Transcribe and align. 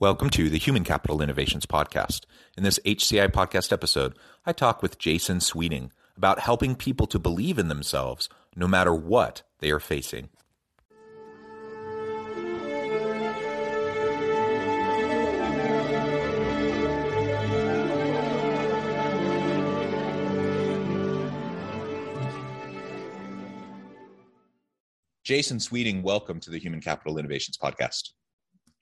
Welcome 0.00 0.28
to 0.30 0.50
the 0.50 0.58
Human 0.58 0.82
Capital 0.82 1.22
Innovations 1.22 1.66
Podcast. 1.66 2.22
In 2.56 2.64
this 2.64 2.80
HCI 2.84 3.28
podcast 3.28 3.72
episode, 3.72 4.18
I 4.44 4.52
talk 4.52 4.82
with 4.82 4.98
Jason 4.98 5.38
Sweeting 5.38 5.92
about 6.16 6.40
helping 6.40 6.74
people 6.74 7.06
to 7.06 7.20
believe 7.20 7.60
in 7.60 7.68
themselves 7.68 8.28
no 8.56 8.66
matter 8.66 8.92
what 8.92 9.44
they 9.60 9.70
are 9.70 9.78
facing. 9.78 10.30
Jason 25.22 25.60
Sweeting, 25.60 26.02
welcome 26.02 26.40
to 26.40 26.50
the 26.50 26.58
Human 26.58 26.80
Capital 26.80 27.16
Innovations 27.16 27.56
Podcast. 27.56 28.10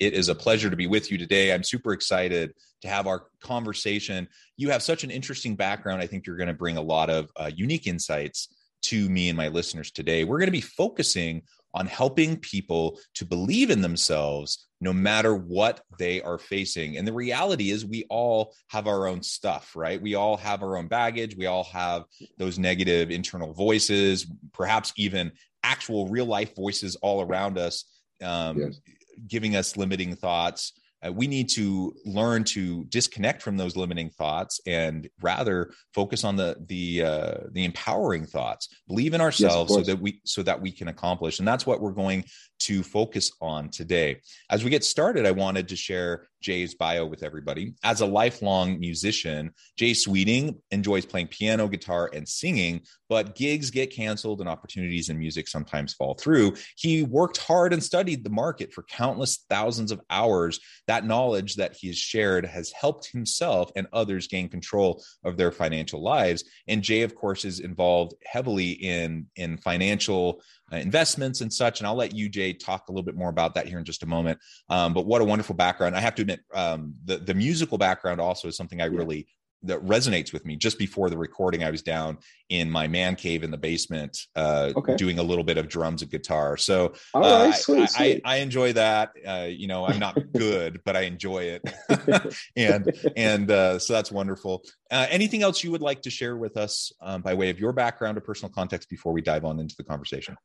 It 0.02 0.14
is 0.14 0.28
a 0.28 0.34
pleasure 0.34 0.68
to 0.68 0.74
be 0.74 0.88
with 0.88 1.12
you 1.12 1.16
today. 1.16 1.52
I'm 1.52 1.62
super 1.62 1.92
excited 1.92 2.54
to 2.80 2.88
have 2.88 3.06
our 3.06 3.26
conversation. 3.40 4.26
You 4.56 4.70
have 4.70 4.82
such 4.82 5.04
an 5.04 5.12
interesting 5.12 5.54
background. 5.54 6.02
I 6.02 6.08
think 6.08 6.26
you're 6.26 6.36
going 6.36 6.48
to 6.48 6.54
bring 6.54 6.76
a 6.76 6.82
lot 6.82 7.08
of 7.08 7.30
uh, 7.36 7.52
unique 7.54 7.86
insights 7.86 8.48
to 8.86 9.08
me 9.08 9.28
and 9.28 9.36
my 9.36 9.46
listeners 9.46 9.92
today. 9.92 10.24
We're 10.24 10.40
going 10.40 10.48
to 10.48 10.50
be 10.50 10.60
focusing 10.60 11.42
on 11.72 11.86
helping 11.86 12.36
people 12.36 12.98
to 13.14 13.24
believe 13.24 13.70
in 13.70 13.80
themselves 13.80 14.66
no 14.80 14.92
matter 14.92 15.36
what 15.36 15.82
they 16.00 16.20
are 16.20 16.36
facing. 16.36 16.96
And 16.96 17.06
the 17.06 17.12
reality 17.12 17.70
is, 17.70 17.86
we 17.86 18.04
all 18.10 18.56
have 18.70 18.88
our 18.88 19.06
own 19.06 19.22
stuff, 19.22 19.76
right? 19.76 20.02
We 20.02 20.16
all 20.16 20.36
have 20.36 20.64
our 20.64 20.78
own 20.78 20.88
baggage. 20.88 21.36
We 21.36 21.46
all 21.46 21.64
have 21.72 22.06
those 22.38 22.58
negative 22.58 23.12
internal 23.12 23.54
voices, 23.54 24.26
perhaps 24.52 24.92
even 24.96 25.30
actual 25.62 26.08
real 26.08 26.26
life 26.26 26.56
voices 26.56 26.96
all 26.96 27.22
around 27.22 27.56
us. 27.56 27.84
Um, 28.20 28.58
yes 28.58 28.80
giving 29.26 29.56
us 29.56 29.76
limiting 29.76 30.14
thoughts. 30.16 30.72
Uh, 31.04 31.12
we 31.12 31.26
need 31.26 31.48
to 31.48 31.92
learn 32.04 32.44
to 32.44 32.84
disconnect 32.84 33.42
from 33.42 33.56
those 33.56 33.76
limiting 33.76 34.08
thoughts 34.08 34.60
and 34.66 35.08
rather 35.20 35.72
focus 35.94 36.22
on 36.22 36.36
the 36.36 36.56
the 36.66 37.02
uh, 37.02 37.34
the 37.50 37.64
empowering 37.64 38.24
thoughts. 38.24 38.68
Believe 38.86 39.12
in 39.12 39.20
ourselves 39.20 39.72
yes, 39.72 39.78
so 39.78 39.92
that 39.92 40.00
we 40.00 40.20
so 40.24 40.42
that 40.42 40.60
we 40.60 40.70
can 40.70 40.88
accomplish. 40.88 41.40
And 41.40 41.48
that's 41.48 41.66
what 41.66 41.80
we're 41.80 41.90
going 41.90 42.24
to 42.60 42.84
focus 42.84 43.32
on 43.40 43.68
today. 43.68 44.20
As 44.48 44.62
we 44.62 44.70
get 44.70 44.84
started 44.84 45.26
i 45.26 45.32
wanted 45.32 45.68
to 45.68 45.76
share 45.76 46.28
jay's 46.42 46.74
bio 46.74 47.06
with 47.06 47.22
everybody 47.22 47.74
as 47.84 48.00
a 48.00 48.06
lifelong 48.06 48.78
musician 48.78 49.50
jay 49.76 49.94
sweeting 49.94 50.60
enjoys 50.70 51.06
playing 51.06 51.28
piano 51.28 51.68
guitar 51.68 52.10
and 52.12 52.28
singing 52.28 52.80
but 53.08 53.34
gigs 53.34 53.70
get 53.70 53.94
canceled 53.94 54.40
and 54.40 54.48
opportunities 54.48 55.08
in 55.08 55.18
music 55.18 55.48
sometimes 55.48 55.94
fall 55.94 56.14
through 56.14 56.54
he 56.76 57.02
worked 57.02 57.38
hard 57.38 57.72
and 57.72 57.82
studied 57.82 58.24
the 58.24 58.30
market 58.30 58.72
for 58.72 58.82
countless 58.84 59.44
thousands 59.48 59.92
of 59.92 60.00
hours 60.10 60.60
that 60.88 61.06
knowledge 61.06 61.56
that 61.56 61.76
he 61.76 61.88
has 61.88 61.98
shared 61.98 62.44
has 62.44 62.72
helped 62.72 63.10
himself 63.10 63.70
and 63.76 63.86
others 63.92 64.26
gain 64.26 64.48
control 64.48 65.02
of 65.24 65.36
their 65.36 65.52
financial 65.52 66.02
lives. 66.02 66.44
And 66.68 66.82
Jay, 66.82 67.02
of 67.02 67.14
course, 67.14 67.44
is 67.44 67.60
involved 67.60 68.14
heavily 68.24 68.72
in, 68.72 69.26
in 69.36 69.56
financial 69.58 70.42
uh, 70.72 70.76
investments 70.76 71.40
and 71.40 71.52
such. 71.52 71.80
And 71.80 71.86
I'll 71.86 71.94
let 71.94 72.14
you, 72.14 72.28
Jay, 72.28 72.52
talk 72.52 72.88
a 72.88 72.92
little 72.92 73.04
bit 73.04 73.16
more 73.16 73.28
about 73.28 73.54
that 73.54 73.68
here 73.68 73.78
in 73.78 73.84
just 73.84 74.02
a 74.02 74.06
moment. 74.06 74.38
Um, 74.68 74.94
but 74.94 75.06
what 75.06 75.20
a 75.20 75.24
wonderful 75.24 75.54
background. 75.54 75.96
I 75.96 76.00
have 76.00 76.14
to 76.16 76.22
admit, 76.22 76.31
um, 76.54 76.94
the, 77.04 77.18
the 77.18 77.34
musical 77.34 77.78
background 77.78 78.20
also 78.20 78.48
is 78.48 78.56
something 78.56 78.80
I 78.80 78.86
really 78.86 79.26
that 79.64 79.84
resonates 79.84 80.32
with 80.32 80.44
me. 80.44 80.56
Just 80.56 80.78
before 80.78 81.08
the 81.08 81.16
recording, 81.16 81.62
I 81.62 81.70
was 81.70 81.82
down 81.82 82.18
in 82.48 82.70
my 82.70 82.88
man 82.88 83.16
cave 83.16 83.42
in 83.42 83.50
the 83.50 83.56
basement, 83.56 84.26
uh, 84.34 84.72
okay. 84.76 84.96
doing 84.96 85.18
a 85.18 85.22
little 85.22 85.44
bit 85.44 85.56
of 85.58 85.68
drums 85.68 86.02
and 86.02 86.10
guitar. 86.10 86.56
So 86.56 86.94
uh, 87.14 87.20
right, 87.20 87.54
sweet, 87.54 87.82
I, 87.82 87.86
sweet. 87.86 88.22
I, 88.24 88.34
I, 88.34 88.36
enjoy 88.38 88.72
that. 88.74 89.12
Uh, 89.26 89.46
you 89.48 89.68
know, 89.68 89.86
I'm 89.86 89.98
not 89.98 90.18
good, 90.36 90.80
but 90.84 90.96
I 90.96 91.02
enjoy 91.02 91.58
it, 91.60 92.34
and 92.56 92.92
and 93.16 93.50
uh, 93.50 93.78
so 93.78 93.92
that's 93.92 94.10
wonderful. 94.10 94.64
Uh, 94.90 95.06
anything 95.08 95.42
else 95.42 95.62
you 95.62 95.70
would 95.70 95.82
like 95.82 96.02
to 96.02 96.10
share 96.10 96.36
with 96.36 96.56
us 96.56 96.92
um, 97.00 97.22
by 97.22 97.34
way 97.34 97.50
of 97.50 97.58
your 97.58 97.72
background 97.72 98.18
or 98.18 98.20
personal 98.20 98.52
context 98.52 98.88
before 98.88 99.12
we 99.12 99.22
dive 99.22 99.44
on 99.44 99.58
into 99.58 99.76
the 99.76 99.84
conversation? 99.84 100.36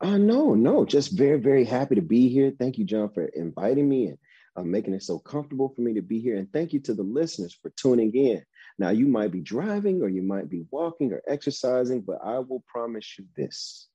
Uh, 0.00 0.16
no, 0.16 0.54
no, 0.54 0.84
just 0.84 1.16
very, 1.16 1.40
very 1.40 1.64
happy 1.64 1.96
to 1.96 2.02
be 2.02 2.28
here. 2.28 2.52
Thank 2.56 2.78
you, 2.78 2.84
John, 2.84 3.08
for 3.08 3.24
inviting 3.24 3.88
me 3.88 4.06
and 4.06 4.18
uh, 4.58 4.62
making 4.62 4.94
it 4.94 5.02
so 5.02 5.18
comfortable 5.18 5.68
for 5.68 5.82
me 5.82 5.94
to 5.94 6.02
be 6.02 6.20
here. 6.20 6.36
And 6.36 6.52
thank 6.52 6.72
you 6.72 6.80
to 6.80 6.94
the 6.94 7.02
listeners 7.02 7.56
for 7.60 7.70
tuning 7.70 8.14
in. 8.14 8.42
Now, 8.78 8.90
you 8.90 9.06
might 9.06 9.30
be 9.30 9.40
driving 9.40 10.02
or 10.02 10.08
you 10.08 10.22
might 10.22 10.48
be 10.48 10.64
walking 10.70 11.12
or 11.12 11.22
exercising, 11.28 12.00
but 12.00 12.18
I 12.24 12.38
will 12.38 12.64
promise 12.66 13.18
you 13.18 13.24
this 13.36 13.88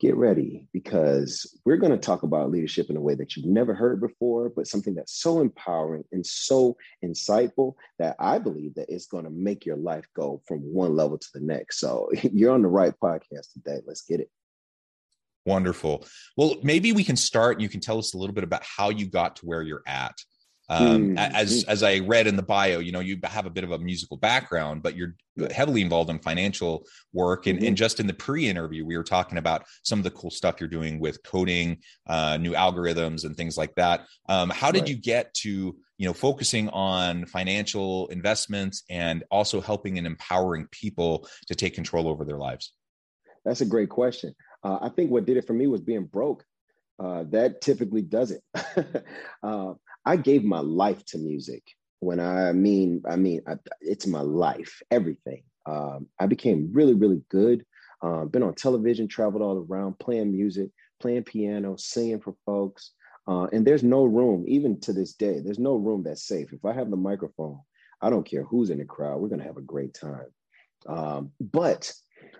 get 0.00 0.16
ready 0.16 0.68
because 0.72 1.58
we're 1.64 1.76
going 1.76 1.92
to 1.92 1.98
talk 1.98 2.24
about 2.24 2.50
leadership 2.50 2.90
in 2.90 2.96
a 2.96 3.00
way 3.00 3.14
that 3.14 3.36
you've 3.36 3.46
never 3.46 3.74
heard 3.74 4.00
before, 4.00 4.50
but 4.50 4.66
something 4.66 4.94
that's 4.94 5.20
so 5.20 5.40
empowering 5.40 6.04
and 6.12 6.26
so 6.26 6.76
insightful 7.02 7.74
that 7.98 8.16
I 8.18 8.38
believe 8.38 8.74
that 8.74 8.90
it's 8.90 9.06
going 9.06 9.24
to 9.24 9.30
make 9.30 9.64
your 9.64 9.76
life 9.76 10.06
go 10.14 10.42
from 10.46 10.58
one 10.58 10.96
level 10.96 11.16
to 11.16 11.28
the 11.32 11.40
next. 11.40 11.78
So 11.78 12.10
you're 12.22 12.52
on 12.52 12.62
the 12.62 12.68
right 12.68 12.92
podcast 13.02 13.52
today. 13.52 13.80
Let's 13.86 14.02
get 14.02 14.20
it. 14.20 14.30
Wonderful. 15.46 16.06
Well, 16.36 16.56
maybe 16.62 16.92
we 16.92 17.04
can 17.04 17.16
start. 17.16 17.60
You 17.60 17.68
can 17.68 17.80
tell 17.80 17.98
us 17.98 18.14
a 18.14 18.18
little 18.18 18.34
bit 18.34 18.44
about 18.44 18.62
how 18.64 18.88
you 18.90 19.06
got 19.06 19.36
to 19.36 19.46
where 19.46 19.62
you're 19.62 19.82
at. 19.86 20.16
Um, 20.68 21.10
mm. 21.10 21.18
As 21.18 21.64
as 21.64 21.82
I 21.82 21.98
read 21.98 22.26
in 22.26 22.36
the 22.36 22.42
bio, 22.42 22.78
you 22.78 22.90
know, 22.90 23.00
you 23.00 23.18
have 23.24 23.44
a 23.44 23.50
bit 23.50 23.64
of 23.64 23.72
a 23.72 23.78
musical 23.78 24.16
background, 24.16 24.82
but 24.82 24.96
you're 24.96 25.14
heavily 25.50 25.82
involved 25.82 26.08
in 26.08 26.18
financial 26.20 26.86
work. 27.12 27.46
And, 27.46 27.58
mm-hmm. 27.58 27.68
and 27.68 27.76
just 27.76 28.00
in 28.00 28.06
the 28.06 28.14
pre-interview, 28.14 28.84
we 28.86 28.96
were 28.96 29.04
talking 29.04 29.36
about 29.36 29.66
some 29.82 29.98
of 29.98 30.04
the 30.04 30.10
cool 30.10 30.30
stuff 30.30 30.56
you're 30.60 30.68
doing 30.68 31.00
with 31.00 31.22
coding, 31.22 31.78
uh, 32.06 32.38
new 32.38 32.52
algorithms, 32.52 33.24
and 33.24 33.36
things 33.36 33.58
like 33.58 33.74
that. 33.74 34.06
Um, 34.28 34.48
how 34.48 34.70
did 34.70 34.82
right. 34.82 34.90
you 34.90 34.96
get 34.96 35.34
to 35.34 35.76
you 35.98 36.06
know 36.06 36.14
focusing 36.14 36.70
on 36.70 37.26
financial 37.26 38.08
investments 38.08 38.84
and 38.88 39.22
also 39.30 39.60
helping 39.60 39.98
and 39.98 40.06
empowering 40.06 40.66
people 40.70 41.28
to 41.48 41.54
take 41.54 41.74
control 41.74 42.08
over 42.08 42.24
their 42.24 42.38
lives? 42.38 42.72
That's 43.44 43.60
a 43.60 43.66
great 43.66 43.90
question. 43.90 44.34
Uh, 44.64 44.78
I 44.80 44.88
think 44.88 45.10
what 45.10 45.26
did 45.26 45.36
it 45.36 45.46
for 45.46 45.52
me 45.52 45.66
was 45.66 45.82
being 45.82 46.04
broke. 46.06 46.44
Uh, 46.98 47.24
that 47.30 47.60
typically 47.60 48.02
does 48.02 48.30
it. 48.30 48.42
uh, 49.42 49.74
I 50.06 50.16
gave 50.16 50.44
my 50.44 50.60
life 50.60 51.04
to 51.06 51.18
music. 51.18 51.62
When 52.00 52.20
I 52.20 52.52
mean, 52.52 53.02
I 53.08 53.16
mean, 53.16 53.42
I, 53.46 53.54
it's 53.80 54.06
my 54.06 54.20
life, 54.20 54.80
everything. 54.90 55.42
Um, 55.66 56.06
I 56.18 56.26
became 56.26 56.70
really, 56.72 56.94
really 56.94 57.22
good. 57.30 57.64
Uh, 58.02 58.24
been 58.24 58.42
on 58.42 58.54
television, 58.54 59.08
traveled 59.08 59.42
all 59.42 59.66
around, 59.68 59.98
playing 59.98 60.30
music, 60.30 60.70
playing 61.00 61.24
piano, 61.24 61.76
singing 61.76 62.20
for 62.20 62.34
folks. 62.44 62.92
Uh, 63.26 63.44
and 63.52 63.66
there's 63.66 63.82
no 63.82 64.04
room, 64.04 64.44
even 64.46 64.78
to 64.80 64.92
this 64.92 65.14
day, 65.14 65.40
there's 65.40 65.58
no 65.58 65.76
room 65.76 66.02
that's 66.02 66.26
safe. 66.26 66.52
If 66.52 66.64
I 66.64 66.74
have 66.74 66.90
the 66.90 66.96
microphone, 66.96 67.58
I 68.02 68.10
don't 68.10 68.28
care 68.28 68.42
who's 68.42 68.68
in 68.68 68.78
the 68.78 68.84
crowd, 68.84 69.20
we're 69.20 69.28
gonna 69.28 69.44
have 69.44 69.56
a 69.56 69.62
great 69.62 69.94
time. 69.94 70.26
Um, 70.86 71.32
but 71.40 71.90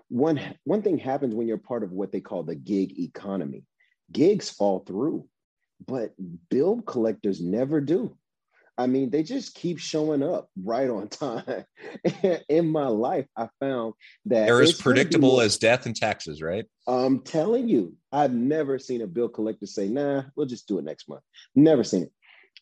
one 0.09 0.39
one 0.63 0.81
thing 0.81 0.97
happens 0.97 1.33
when 1.35 1.47
you're 1.47 1.57
part 1.57 1.83
of 1.83 1.91
what 1.91 2.11
they 2.11 2.21
call 2.21 2.43
the 2.43 2.55
gig 2.55 2.99
economy. 2.99 3.63
Gigs 4.11 4.49
fall 4.49 4.79
through, 4.79 5.27
but 5.85 6.13
bill 6.49 6.81
collectors 6.81 7.41
never 7.41 7.81
do. 7.81 8.17
I 8.77 8.87
mean, 8.87 9.09
they 9.09 9.23
just 9.23 9.55
keep 9.55 9.79
showing 9.79 10.21
up 10.21 10.49
right 10.61 10.89
on 10.89 11.07
time. 11.09 11.65
in 12.49 12.67
my 12.67 12.87
life, 12.87 13.25
I 13.37 13.47
found 13.59 13.93
that 14.25 14.45
they're 14.45 14.61
as 14.61 14.73
predictable 14.73 15.39
as 15.39 15.57
death 15.57 15.85
and 15.85 15.95
taxes, 15.95 16.41
right? 16.41 16.65
I'm 16.87 17.21
telling 17.21 17.69
you, 17.69 17.95
I've 18.11 18.33
never 18.33 18.77
seen 18.77 19.01
a 19.01 19.07
bill 19.07 19.29
collector 19.29 19.65
say, 19.65 19.87
"Nah, 19.87 20.23
we'll 20.35 20.45
just 20.45 20.67
do 20.67 20.77
it 20.77 20.85
next 20.85 21.07
month." 21.07 21.23
Never 21.55 21.83
seen 21.83 22.03
it. 22.03 22.11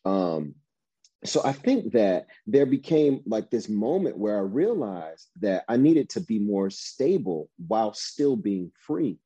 Um, 0.04 0.54
so 1.24 1.40
I 1.44 1.52
think 1.52 1.92
that 1.92 2.26
there 2.46 2.66
became 2.66 3.20
like 3.26 3.50
this 3.50 3.68
moment 3.68 4.18
where 4.18 4.36
I 4.36 4.42
realized 4.42 5.28
that 5.40 5.64
I 5.68 5.76
needed 5.76 6.10
to 6.10 6.20
be 6.20 6.38
more 6.38 6.68
stable 6.70 7.48
while 7.66 7.94
still 7.94 8.36
being 8.36 8.70
free. 8.86 9.18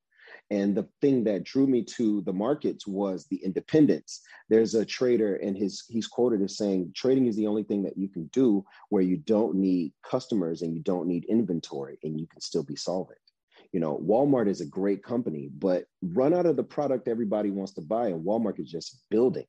And 0.50 0.74
the 0.74 0.88
thing 1.00 1.24
that 1.24 1.44
drew 1.44 1.66
me 1.66 1.82
to 1.96 2.22
the 2.22 2.32
markets 2.32 2.86
was 2.86 3.26
the 3.26 3.42
independence. 3.44 4.22
There's 4.48 4.74
a 4.74 4.84
trader, 4.84 5.36
and 5.36 5.56
his 5.56 5.84
he's 5.88 6.06
quoted 6.06 6.40
as 6.40 6.56
saying, 6.56 6.92
"Trading 6.94 7.26
is 7.26 7.36
the 7.36 7.46
only 7.46 7.64
thing 7.64 7.82
that 7.82 7.98
you 7.98 8.08
can 8.08 8.26
do 8.32 8.64
where 8.88 9.02
you 9.02 9.16
don't 9.16 9.56
need 9.56 9.92
customers 10.02 10.62
and 10.62 10.74
you 10.74 10.82
don't 10.82 11.08
need 11.08 11.24
inventory, 11.24 11.98
and 12.02 12.18
you 12.18 12.26
can 12.26 12.40
still 12.40 12.62
be 12.62 12.76
solvent." 12.76 13.18
You 13.72 13.80
know, 13.80 13.98
Walmart 13.98 14.48
is 14.48 14.62
a 14.62 14.66
great 14.66 15.02
company, 15.02 15.50
but 15.52 15.86
run 16.00 16.32
out 16.32 16.46
of 16.46 16.56
the 16.56 16.64
product 16.64 17.08
everybody 17.08 17.50
wants 17.50 17.72
to 17.74 17.82
buy, 17.82 18.08
and 18.08 18.24
Walmart 18.24 18.58
is 18.60 18.70
just 18.70 19.02
building 19.10 19.46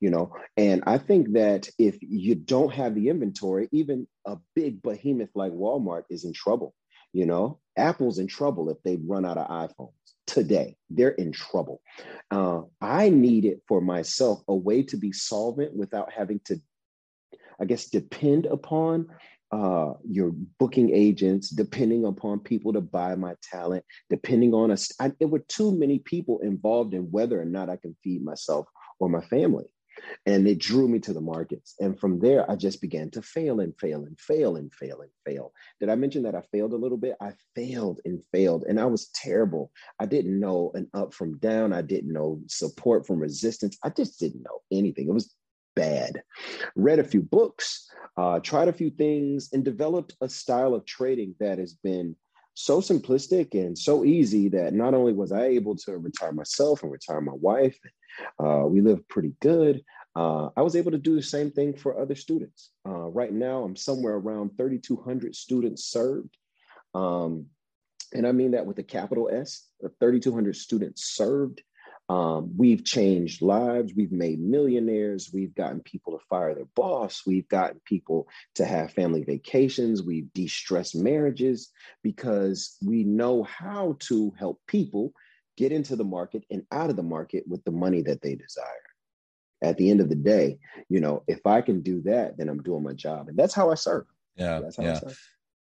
you 0.00 0.10
know 0.10 0.32
and 0.56 0.82
i 0.86 0.98
think 0.98 1.32
that 1.32 1.68
if 1.78 1.96
you 2.00 2.34
don't 2.34 2.72
have 2.72 2.94
the 2.94 3.08
inventory 3.08 3.68
even 3.72 4.06
a 4.26 4.36
big 4.54 4.82
behemoth 4.82 5.30
like 5.34 5.52
walmart 5.52 6.02
is 6.10 6.24
in 6.24 6.32
trouble 6.32 6.74
you 7.12 7.26
know 7.26 7.58
apple's 7.76 8.18
in 8.18 8.26
trouble 8.26 8.70
if 8.70 8.76
they 8.82 8.96
run 9.06 9.24
out 9.24 9.38
of 9.38 9.48
iphones 9.48 9.92
today 10.26 10.76
they're 10.90 11.10
in 11.10 11.32
trouble 11.32 11.80
uh, 12.30 12.60
i 12.80 13.08
needed 13.08 13.60
for 13.66 13.80
myself 13.80 14.42
a 14.48 14.54
way 14.54 14.82
to 14.82 14.96
be 14.96 15.12
solvent 15.12 15.74
without 15.74 16.12
having 16.12 16.40
to 16.44 16.60
i 17.60 17.64
guess 17.64 17.86
depend 17.86 18.46
upon 18.46 19.06
uh, 19.52 19.92
your 20.08 20.32
booking 20.58 20.94
agents, 20.94 21.50
depending 21.50 22.06
upon 22.06 22.40
people 22.40 22.72
to 22.72 22.80
buy 22.80 23.14
my 23.14 23.34
talent, 23.42 23.84
depending 24.08 24.54
on 24.54 24.70
us. 24.70 24.90
There 25.18 25.28
were 25.28 25.44
too 25.46 25.76
many 25.76 25.98
people 25.98 26.38
involved 26.40 26.94
in 26.94 27.10
whether 27.10 27.40
or 27.40 27.44
not 27.44 27.68
I 27.68 27.76
can 27.76 27.94
feed 28.02 28.24
myself 28.24 28.66
or 28.98 29.10
my 29.10 29.20
family. 29.20 29.66
And 30.26 30.46
it 30.46 30.58
drew 30.58 30.88
me 30.88 30.98
to 31.00 31.12
the 31.12 31.20
markets. 31.20 31.74
And 31.80 31.98
from 31.98 32.20
there, 32.20 32.50
I 32.50 32.56
just 32.56 32.80
began 32.80 33.10
to 33.10 33.22
fail 33.22 33.60
and 33.60 33.76
fail 33.78 34.04
and 34.04 34.18
fail 34.18 34.56
and 34.56 34.72
fail 34.72 35.00
and 35.00 35.10
fail. 35.24 35.52
Did 35.80 35.88
I 35.88 35.94
mention 35.94 36.22
that 36.24 36.34
I 36.34 36.42
failed 36.52 36.72
a 36.72 36.76
little 36.76 36.98
bit? 36.98 37.16
I 37.20 37.32
failed 37.54 38.00
and 38.04 38.22
failed. 38.32 38.64
And 38.68 38.80
I 38.80 38.86
was 38.86 39.08
terrible. 39.14 39.70
I 39.98 40.06
didn't 40.06 40.38
know 40.38 40.70
an 40.74 40.88
up 40.94 41.14
from 41.14 41.38
down. 41.38 41.72
I 41.72 41.82
didn't 41.82 42.12
know 42.12 42.40
support 42.48 43.06
from 43.06 43.18
resistance. 43.18 43.78
I 43.82 43.90
just 43.90 44.18
didn't 44.18 44.42
know 44.42 44.60
anything. 44.70 45.08
It 45.08 45.14
was 45.14 45.34
bad. 45.74 46.22
Read 46.76 46.98
a 46.98 47.04
few 47.04 47.22
books, 47.22 47.88
uh, 48.16 48.40
tried 48.40 48.68
a 48.68 48.72
few 48.72 48.90
things, 48.90 49.48
and 49.52 49.64
developed 49.64 50.14
a 50.20 50.28
style 50.28 50.74
of 50.74 50.84
trading 50.84 51.34
that 51.40 51.58
has 51.58 51.74
been 51.74 52.16
so 52.54 52.80
simplistic 52.80 53.54
and 53.54 53.76
so 53.76 54.04
easy 54.04 54.48
that 54.50 54.74
not 54.74 54.94
only 54.94 55.12
was 55.12 55.32
I 55.32 55.46
able 55.46 55.76
to 55.76 55.96
retire 55.96 56.32
myself 56.32 56.82
and 56.82 56.92
retire 56.92 57.20
my 57.20 57.32
wife, 57.32 57.78
uh, 58.38 58.64
we 58.66 58.80
live 58.80 59.06
pretty 59.08 59.34
good. 59.40 59.82
Uh, 60.14 60.50
I 60.56 60.62
was 60.62 60.76
able 60.76 60.90
to 60.90 60.98
do 60.98 61.14
the 61.14 61.22
same 61.22 61.50
thing 61.50 61.74
for 61.74 61.98
other 61.98 62.14
students. 62.14 62.70
Uh, 62.86 63.08
right 63.08 63.32
now, 63.32 63.62
I'm 63.64 63.76
somewhere 63.76 64.14
around 64.14 64.56
3,200 64.58 65.34
students 65.34 65.84
served. 65.84 66.36
Um, 66.94 67.46
and 68.12 68.26
I 68.26 68.32
mean 68.32 68.50
that 68.50 68.66
with 68.66 68.78
a 68.78 68.82
capital 68.82 69.30
S, 69.32 69.68
3,200 69.80 70.54
students 70.54 71.04
served. 71.04 71.62
Um, 72.08 72.52
we've 72.58 72.84
changed 72.84 73.40
lives. 73.40 73.94
We've 73.96 74.12
made 74.12 74.38
millionaires. 74.38 75.30
We've 75.32 75.54
gotten 75.54 75.80
people 75.80 76.18
to 76.18 76.24
fire 76.28 76.54
their 76.54 76.66
boss. 76.74 77.22
We've 77.26 77.48
gotten 77.48 77.80
people 77.86 78.28
to 78.56 78.66
have 78.66 78.92
family 78.92 79.24
vacations. 79.24 80.02
We've 80.02 80.30
de 80.34 80.46
stressed 80.46 80.94
marriages 80.94 81.70
because 82.02 82.76
we 82.84 83.04
know 83.04 83.44
how 83.44 83.96
to 84.00 84.32
help 84.38 84.60
people 84.66 85.14
get 85.62 85.70
into 85.70 85.94
the 85.94 86.04
market 86.04 86.44
and 86.50 86.64
out 86.72 86.90
of 86.90 86.96
the 86.96 87.04
market 87.04 87.44
with 87.46 87.62
the 87.64 87.70
money 87.70 88.02
that 88.02 88.20
they 88.20 88.34
desire. 88.34 88.66
At 89.62 89.76
the 89.76 89.90
end 89.90 90.00
of 90.00 90.08
the 90.08 90.16
day, 90.16 90.58
you 90.88 91.00
know, 91.00 91.22
if 91.28 91.46
I 91.46 91.60
can 91.60 91.82
do 91.82 92.02
that, 92.02 92.36
then 92.36 92.48
I'm 92.48 92.64
doing 92.64 92.82
my 92.82 92.94
job. 92.94 93.28
And 93.28 93.38
that's 93.38 93.54
how 93.54 93.70
I 93.70 93.76
serve. 93.76 94.06
Yeah. 94.34 94.60
yeah. 94.76 94.98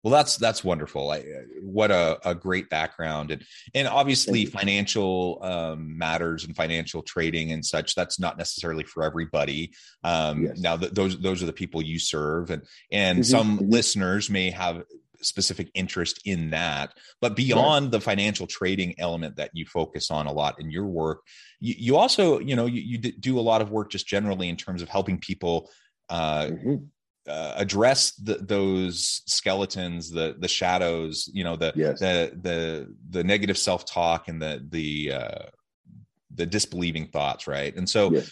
Well, 0.02 0.14
that's 0.14 0.38
that's 0.38 0.64
wonderful. 0.64 1.12
I, 1.12 1.26
what 1.62 1.92
a, 1.92 2.18
a 2.24 2.34
great 2.34 2.70
background, 2.70 3.32
and 3.32 3.44
and 3.74 3.86
obviously 3.86 4.46
financial 4.46 5.40
um, 5.42 5.98
matters 5.98 6.46
and 6.46 6.56
financial 6.56 7.02
trading 7.02 7.52
and 7.52 7.66
such. 7.66 7.96
That's 7.96 8.18
not 8.18 8.38
necessarily 8.38 8.86
for 8.86 9.04
everybody. 9.04 9.74
Um, 10.06 10.46
yes. 10.46 10.60
Now, 10.60 10.78
th- 10.78 10.94
those 10.94 11.20
those 11.20 11.44
are 11.44 11.48
the 11.48 11.52
people 11.52 11.82
you 11.82 12.00
serve, 12.00 12.50
and 12.50 12.62
and 12.94 13.20
mm-hmm. 13.20 13.24
some 13.24 13.58
mm-hmm. 13.58 13.70
listeners 13.70 14.30
may 14.30 14.52
have 14.52 14.84
specific 15.22 15.70
interest 15.74 16.22
in 16.26 16.50
that. 16.52 16.94
But 17.22 17.36
beyond 17.36 17.92
the 17.92 18.02
financial 18.02 18.48
trading 18.48 18.96
element 19.00 19.36
that 19.38 19.52
you 19.54 19.66
focus 19.66 20.12
on 20.12 20.28
a 20.28 20.32
lot 20.32 20.60
in 20.60 20.72
your 20.72 20.86
work, 20.86 21.22
you, 21.60 21.76
you 21.78 21.98
also 21.98 22.40
you 22.40 22.56
know 22.56 22.66
you, 22.66 22.82
you 22.82 22.98
do 22.98 23.40
a 23.40 23.42
lot 23.42 23.62
of 23.62 23.72
work 23.72 23.92
just 23.92 24.08
generally 24.08 24.50
in 24.50 24.56
terms 24.56 24.82
of 24.82 24.90
helping 24.90 25.20
people. 25.20 25.70
Uh, 26.10 26.46
mm-hmm 26.48 26.76
uh, 27.30 27.54
address 27.58 28.12
the, 28.14 28.36
those 28.36 29.22
skeletons, 29.28 30.10
the 30.10 30.36
the 30.40 30.48
shadows, 30.48 31.30
you 31.32 31.44
know, 31.44 31.56
the 31.56 31.72
yes. 31.76 32.00
the 32.00 32.32
the 32.42 32.96
the 33.12 33.24
negative 33.24 33.58
self 33.58 33.86
talk 33.86 34.28
and 34.28 34.42
the 34.42 34.66
the 34.70 35.14
uh, 35.14 35.50
the 36.34 36.46
disbelieving 36.46 37.08
thoughts, 37.08 37.48
right? 37.48 37.76
And 37.76 37.88
so 37.88 38.12
yes. 38.12 38.32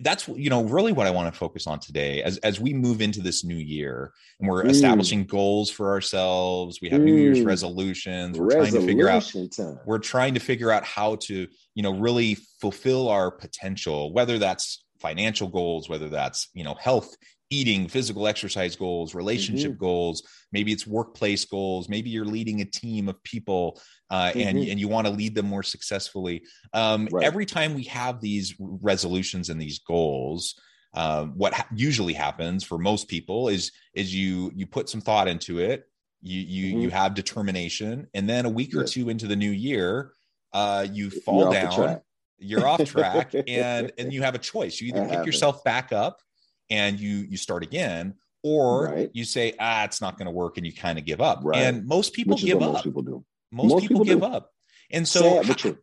That's 0.00 0.26
you 0.28 0.50
know 0.50 0.64
really 0.64 0.92
what 0.92 1.06
I 1.06 1.10
want 1.10 1.32
to 1.32 1.38
focus 1.38 1.66
on 1.66 1.78
today 1.78 2.22
as 2.22 2.38
as 2.38 2.58
we 2.58 2.74
move 2.74 3.00
into 3.00 3.20
this 3.20 3.44
new 3.44 3.56
year 3.56 4.12
and 4.40 4.48
we're 4.48 4.64
mm. 4.64 4.70
establishing 4.70 5.24
goals 5.24 5.70
for 5.70 5.90
ourselves. 5.90 6.80
We 6.82 6.88
have 6.90 7.00
mm. 7.00 7.04
New 7.04 7.14
Year's 7.14 7.38
mm. 7.38 7.46
resolutions. 7.46 8.38
We're 8.38 8.46
Resolution 8.46 8.72
trying 8.72 8.80
to 8.80 8.86
figure 8.86 9.08
out 9.08 9.32
time. 9.56 9.80
we're 9.86 9.98
trying 9.98 10.34
to 10.34 10.40
figure 10.40 10.72
out 10.72 10.84
how 10.84 11.16
to 11.16 11.46
you 11.74 11.82
know 11.82 11.92
really 11.92 12.38
fulfill 12.60 13.08
our 13.08 13.30
potential, 13.30 14.12
whether 14.12 14.38
that's 14.38 14.84
financial 15.00 15.48
goals, 15.48 15.88
whether 15.88 16.08
that's 16.08 16.48
you 16.54 16.64
know 16.64 16.74
health 16.74 17.14
eating, 17.52 17.86
physical 17.86 18.26
exercise 18.26 18.74
goals, 18.74 19.14
relationship 19.14 19.72
mm-hmm. 19.72 19.84
goals. 19.84 20.22
Maybe 20.52 20.72
it's 20.72 20.86
workplace 20.86 21.44
goals. 21.44 21.88
Maybe 21.88 22.10
you're 22.10 22.24
leading 22.24 22.62
a 22.62 22.64
team 22.64 23.08
of 23.08 23.22
people 23.22 23.80
uh, 24.12 24.28
mm-hmm. 24.28 24.40
and, 24.40 24.58
and 24.58 24.78
you 24.78 24.88
want 24.88 25.06
to 25.06 25.12
lead 25.12 25.34
them 25.34 25.46
more 25.46 25.62
successfully. 25.62 26.42
Um, 26.74 27.08
right. 27.10 27.24
Every 27.24 27.46
time 27.46 27.74
we 27.74 27.84
have 27.84 28.20
these 28.20 28.54
resolutions 28.58 29.48
and 29.48 29.60
these 29.60 29.78
goals, 29.78 30.54
uh, 30.92 31.24
what 31.24 31.54
ha- 31.54 31.66
usually 31.74 32.12
happens 32.12 32.62
for 32.62 32.76
most 32.76 33.08
people 33.08 33.48
is 33.48 33.72
is 33.94 34.14
you 34.14 34.52
you 34.54 34.66
put 34.66 34.90
some 34.90 35.00
thought 35.00 35.28
into 35.28 35.58
it, 35.58 35.84
you 36.20 36.40
you 36.40 36.72
mm-hmm. 36.72 36.82
you 36.82 36.90
have 36.90 37.14
determination, 37.14 38.06
and 38.12 38.28
then 38.28 38.44
a 38.44 38.50
week 38.50 38.76
or 38.76 38.84
two 38.84 39.08
into 39.08 39.26
the 39.26 39.36
new 39.36 39.50
year, 39.50 40.12
uh, 40.52 40.86
you 40.92 41.08
fall 41.08 41.44
you're 41.44 41.52
down. 41.52 42.00
You're 42.38 42.66
off 42.66 42.84
track, 42.84 43.32
and 43.48 43.92
and 43.96 44.12
you 44.12 44.20
have 44.22 44.34
a 44.34 44.38
choice. 44.38 44.78
You 44.78 44.88
either 44.88 45.08
pick 45.08 45.24
yourself 45.24 45.64
back 45.64 45.90
up 45.90 46.20
and 46.68 47.00
you 47.00 47.26
you 47.28 47.38
start 47.38 47.62
again 47.62 48.14
or 48.42 48.86
right. 48.86 49.10
you 49.12 49.24
say 49.24 49.54
ah 49.60 49.84
it's 49.84 50.00
not 50.00 50.18
going 50.18 50.26
to 50.26 50.32
work 50.32 50.56
and 50.56 50.66
you 50.66 50.72
kind 50.72 50.98
of 50.98 51.04
give 51.04 51.20
up 51.20 51.40
right. 51.42 51.58
and 51.58 51.86
most 51.86 52.12
people 52.12 52.34
Which 52.34 52.44
give 52.44 52.60
up 52.62 52.72
most 52.72 52.84
people 52.84 53.02
do 53.02 53.24
most, 53.52 53.70
most 53.70 53.82
people, 53.82 54.04
people, 54.04 54.04
give 54.04 54.20
do. 54.20 54.36
up 54.36 54.50
and 54.90 55.06
so 55.06 55.42
how, 55.42 55.74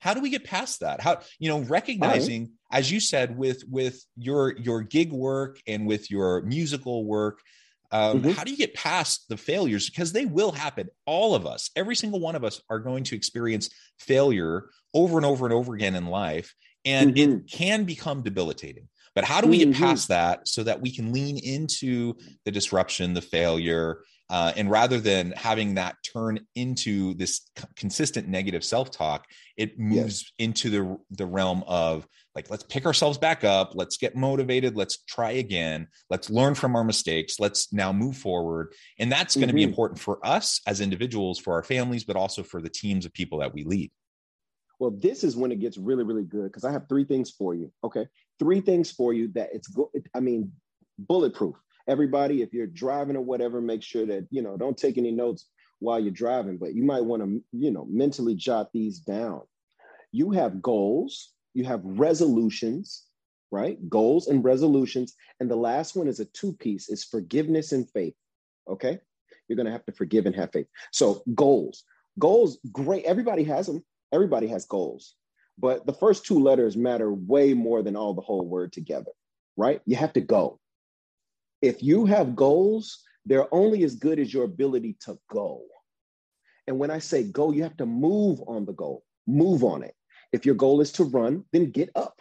how, 0.00 0.14
do 0.14 0.20
we 0.20 0.30
get 0.30 0.44
past 0.44 0.80
that 0.80 1.00
how 1.00 1.20
you 1.38 1.48
know 1.48 1.60
recognizing 1.60 2.42
right. 2.42 2.78
as 2.78 2.90
you 2.90 3.00
said 3.00 3.36
with 3.36 3.64
with 3.68 4.04
your 4.16 4.56
your 4.58 4.82
gig 4.82 5.12
work 5.12 5.60
and 5.66 5.86
with 5.86 6.10
your 6.10 6.42
musical 6.42 7.04
work 7.04 7.40
um, 7.92 8.20
mm-hmm. 8.20 8.30
how 8.30 8.44
do 8.44 8.50
you 8.50 8.56
get 8.56 8.74
past 8.74 9.28
the 9.28 9.36
failures 9.36 9.88
because 9.88 10.12
they 10.12 10.26
will 10.26 10.52
happen 10.52 10.88
all 11.04 11.34
of 11.34 11.46
us 11.46 11.70
every 11.76 11.96
single 11.96 12.20
one 12.20 12.34
of 12.34 12.44
us 12.44 12.60
are 12.70 12.78
going 12.78 13.04
to 13.04 13.16
experience 13.16 13.70
failure 13.98 14.68
over 14.94 15.16
and 15.16 15.26
over 15.26 15.46
and 15.46 15.54
over 15.54 15.74
again 15.74 15.94
in 15.94 16.06
life 16.06 16.54
and 16.84 17.14
mm-hmm. 17.14 17.32
it 17.32 17.50
can 17.50 17.84
become 17.84 18.22
debilitating 18.22 18.88
but 19.16 19.24
how 19.24 19.40
do 19.40 19.48
we 19.48 19.56
get 19.58 19.70
mm-hmm. 19.70 19.82
past 19.82 20.08
that 20.08 20.46
so 20.46 20.62
that 20.62 20.82
we 20.82 20.94
can 20.94 21.10
lean 21.10 21.38
into 21.38 22.14
the 22.44 22.52
disruption, 22.52 23.14
the 23.14 23.22
failure, 23.22 24.02
uh, 24.28 24.52
and 24.56 24.70
rather 24.70 24.98
than 24.98 25.32
having 25.32 25.74
that 25.74 25.96
turn 26.02 26.40
into 26.54 27.14
this 27.14 27.50
c- 27.56 27.64
consistent 27.76 28.28
negative 28.28 28.64
self-talk, 28.64 29.26
it 29.56 29.78
moves 29.78 30.22
yes. 30.22 30.32
into 30.38 30.70
the 30.70 30.98
the 31.10 31.26
realm 31.26 31.62
of 31.66 32.06
like 32.34 32.50
let's 32.50 32.64
pick 32.64 32.86
ourselves 32.86 33.18
back 33.18 33.44
up, 33.44 33.72
let's 33.74 33.96
get 33.96 34.14
motivated, 34.16 34.76
let's 34.76 35.02
try 35.04 35.30
again, 35.32 35.88
let's 36.10 36.28
learn 36.28 36.54
from 36.54 36.76
our 36.76 36.84
mistakes, 36.84 37.40
let's 37.40 37.72
now 37.72 37.92
move 37.92 38.16
forward, 38.16 38.72
and 38.98 39.10
that's 39.10 39.34
going 39.34 39.48
to 39.48 39.52
mm-hmm. 39.52 39.56
be 39.56 39.62
important 39.62 40.00
for 40.00 40.24
us 40.26 40.60
as 40.66 40.80
individuals, 40.80 41.38
for 41.38 41.54
our 41.54 41.62
families, 41.62 42.04
but 42.04 42.16
also 42.16 42.42
for 42.42 42.60
the 42.60 42.68
teams 42.68 43.06
of 43.06 43.12
people 43.12 43.38
that 43.38 43.54
we 43.54 43.64
lead. 43.64 43.90
Well, 44.78 44.90
this 44.90 45.24
is 45.24 45.36
when 45.36 45.52
it 45.52 45.60
gets 45.60 45.78
really, 45.78 46.04
really 46.04 46.24
good 46.24 46.44
because 46.44 46.64
I 46.64 46.72
have 46.72 46.88
three 46.88 47.04
things 47.04 47.30
for 47.30 47.54
you. 47.54 47.72
Okay. 47.82 48.06
Three 48.38 48.60
things 48.60 48.90
for 48.90 49.14
you 49.14 49.28
that 49.28 49.48
it's 49.52 49.68
go, 49.68 49.90
I 50.14 50.20
mean, 50.20 50.52
bulletproof. 50.98 51.56
Everybody, 51.88 52.42
if 52.42 52.52
you're 52.52 52.66
driving 52.66 53.16
or 53.16 53.22
whatever, 53.22 53.60
make 53.60 53.82
sure 53.82 54.06
that, 54.06 54.26
you 54.30 54.42
know, 54.42 54.56
don't 54.56 54.76
take 54.76 54.98
any 54.98 55.12
notes 55.12 55.46
while 55.78 56.00
you're 56.00 56.10
driving, 56.10 56.58
but 56.58 56.74
you 56.74 56.82
might 56.82 57.04
want 57.04 57.22
to, 57.22 57.42
you 57.52 57.70
know, 57.70 57.86
mentally 57.90 58.34
jot 58.34 58.72
these 58.72 58.98
down. 58.98 59.42
You 60.12 60.30
have 60.32 60.62
goals, 60.62 61.32
you 61.54 61.64
have 61.64 61.80
resolutions, 61.84 63.04
right? 63.50 63.78
Goals 63.88 64.28
and 64.28 64.44
resolutions. 64.44 65.14
And 65.40 65.50
the 65.50 65.56
last 65.56 65.94
one 65.94 66.08
is 66.08 66.20
a 66.20 66.24
two 66.24 66.54
piece 66.54 66.88
is 66.88 67.04
forgiveness 67.04 67.72
and 67.72 67.88
faith. 67.90 68.14
Okay. 68.68 68.98
You're 69.48 69.56
going 69.56 69.66
to 69.66 69.72
have 69.72 69.86
to 69.86 69.92
forgive 69.92 70.26
and 70.26 70.34
have 70.34 70.52
faith. 70.52 70.66
So, 70.92 71.22
goals. 71.34 71.84
Goals, 72.18 72.58
great. 72.72 73.04
Everybody 73.04 73.44
has 73.44 73.66
them 73.66 73.84
everybody 74.12 74.46
has 74.48 74.64
goals, 74.64 75.14
but 75.58 75.86
the 75.86 75.92
first 75.92 76.24
two 76.24 76.38
letters 76.38 76.76
matter 76.76 77.12
way 77.12 77.54
more 77.54 77.82
than 77.82 77.96
all 77.96 78.14
the 78.14 78.22
whole 78.22 78.46
word 78.46 78.72
together, 78.72 79.10
right? 79.56 79.80
You 79.86 79.96
have 79.96 80.12
to 80.14 80.20
go. 80.20 80.58
If 81.62 81.82
you 81.82 82.06
have 82.06 82.36
goals, 82.36 83.02
they're 83.24 83.52
only 83.52 83.82
as 83.84 83.96
good 83.96 84.18
as 84.18 84.32
your 84.32 84.44
ability 84.44 84.96
to 85.00 85.18
go. 85.30 85.62
And 86.66 86.78
when 86.78 86.90
I 86.90 86.98
say 86.98 87.24
go, 87.24 87.52
you 87.52 87.62
have 87.62 87.76
to 87.78 87.86
move 87.86 88.40
on 88.46 88.64
the 88.64 88.72
goal, 88.72 89.04
move 89.26 89.64
on 89.64 89.82
it. 89.82 89.94
If 90.32 90.44
your 90.44 90.54
goal 90.54 90.80
is 90.80 90.92
to 90.92 91.04
run, 91.04 91.44
then 91.52 91.70
get 91.70 91.90
up, 91.94 92.20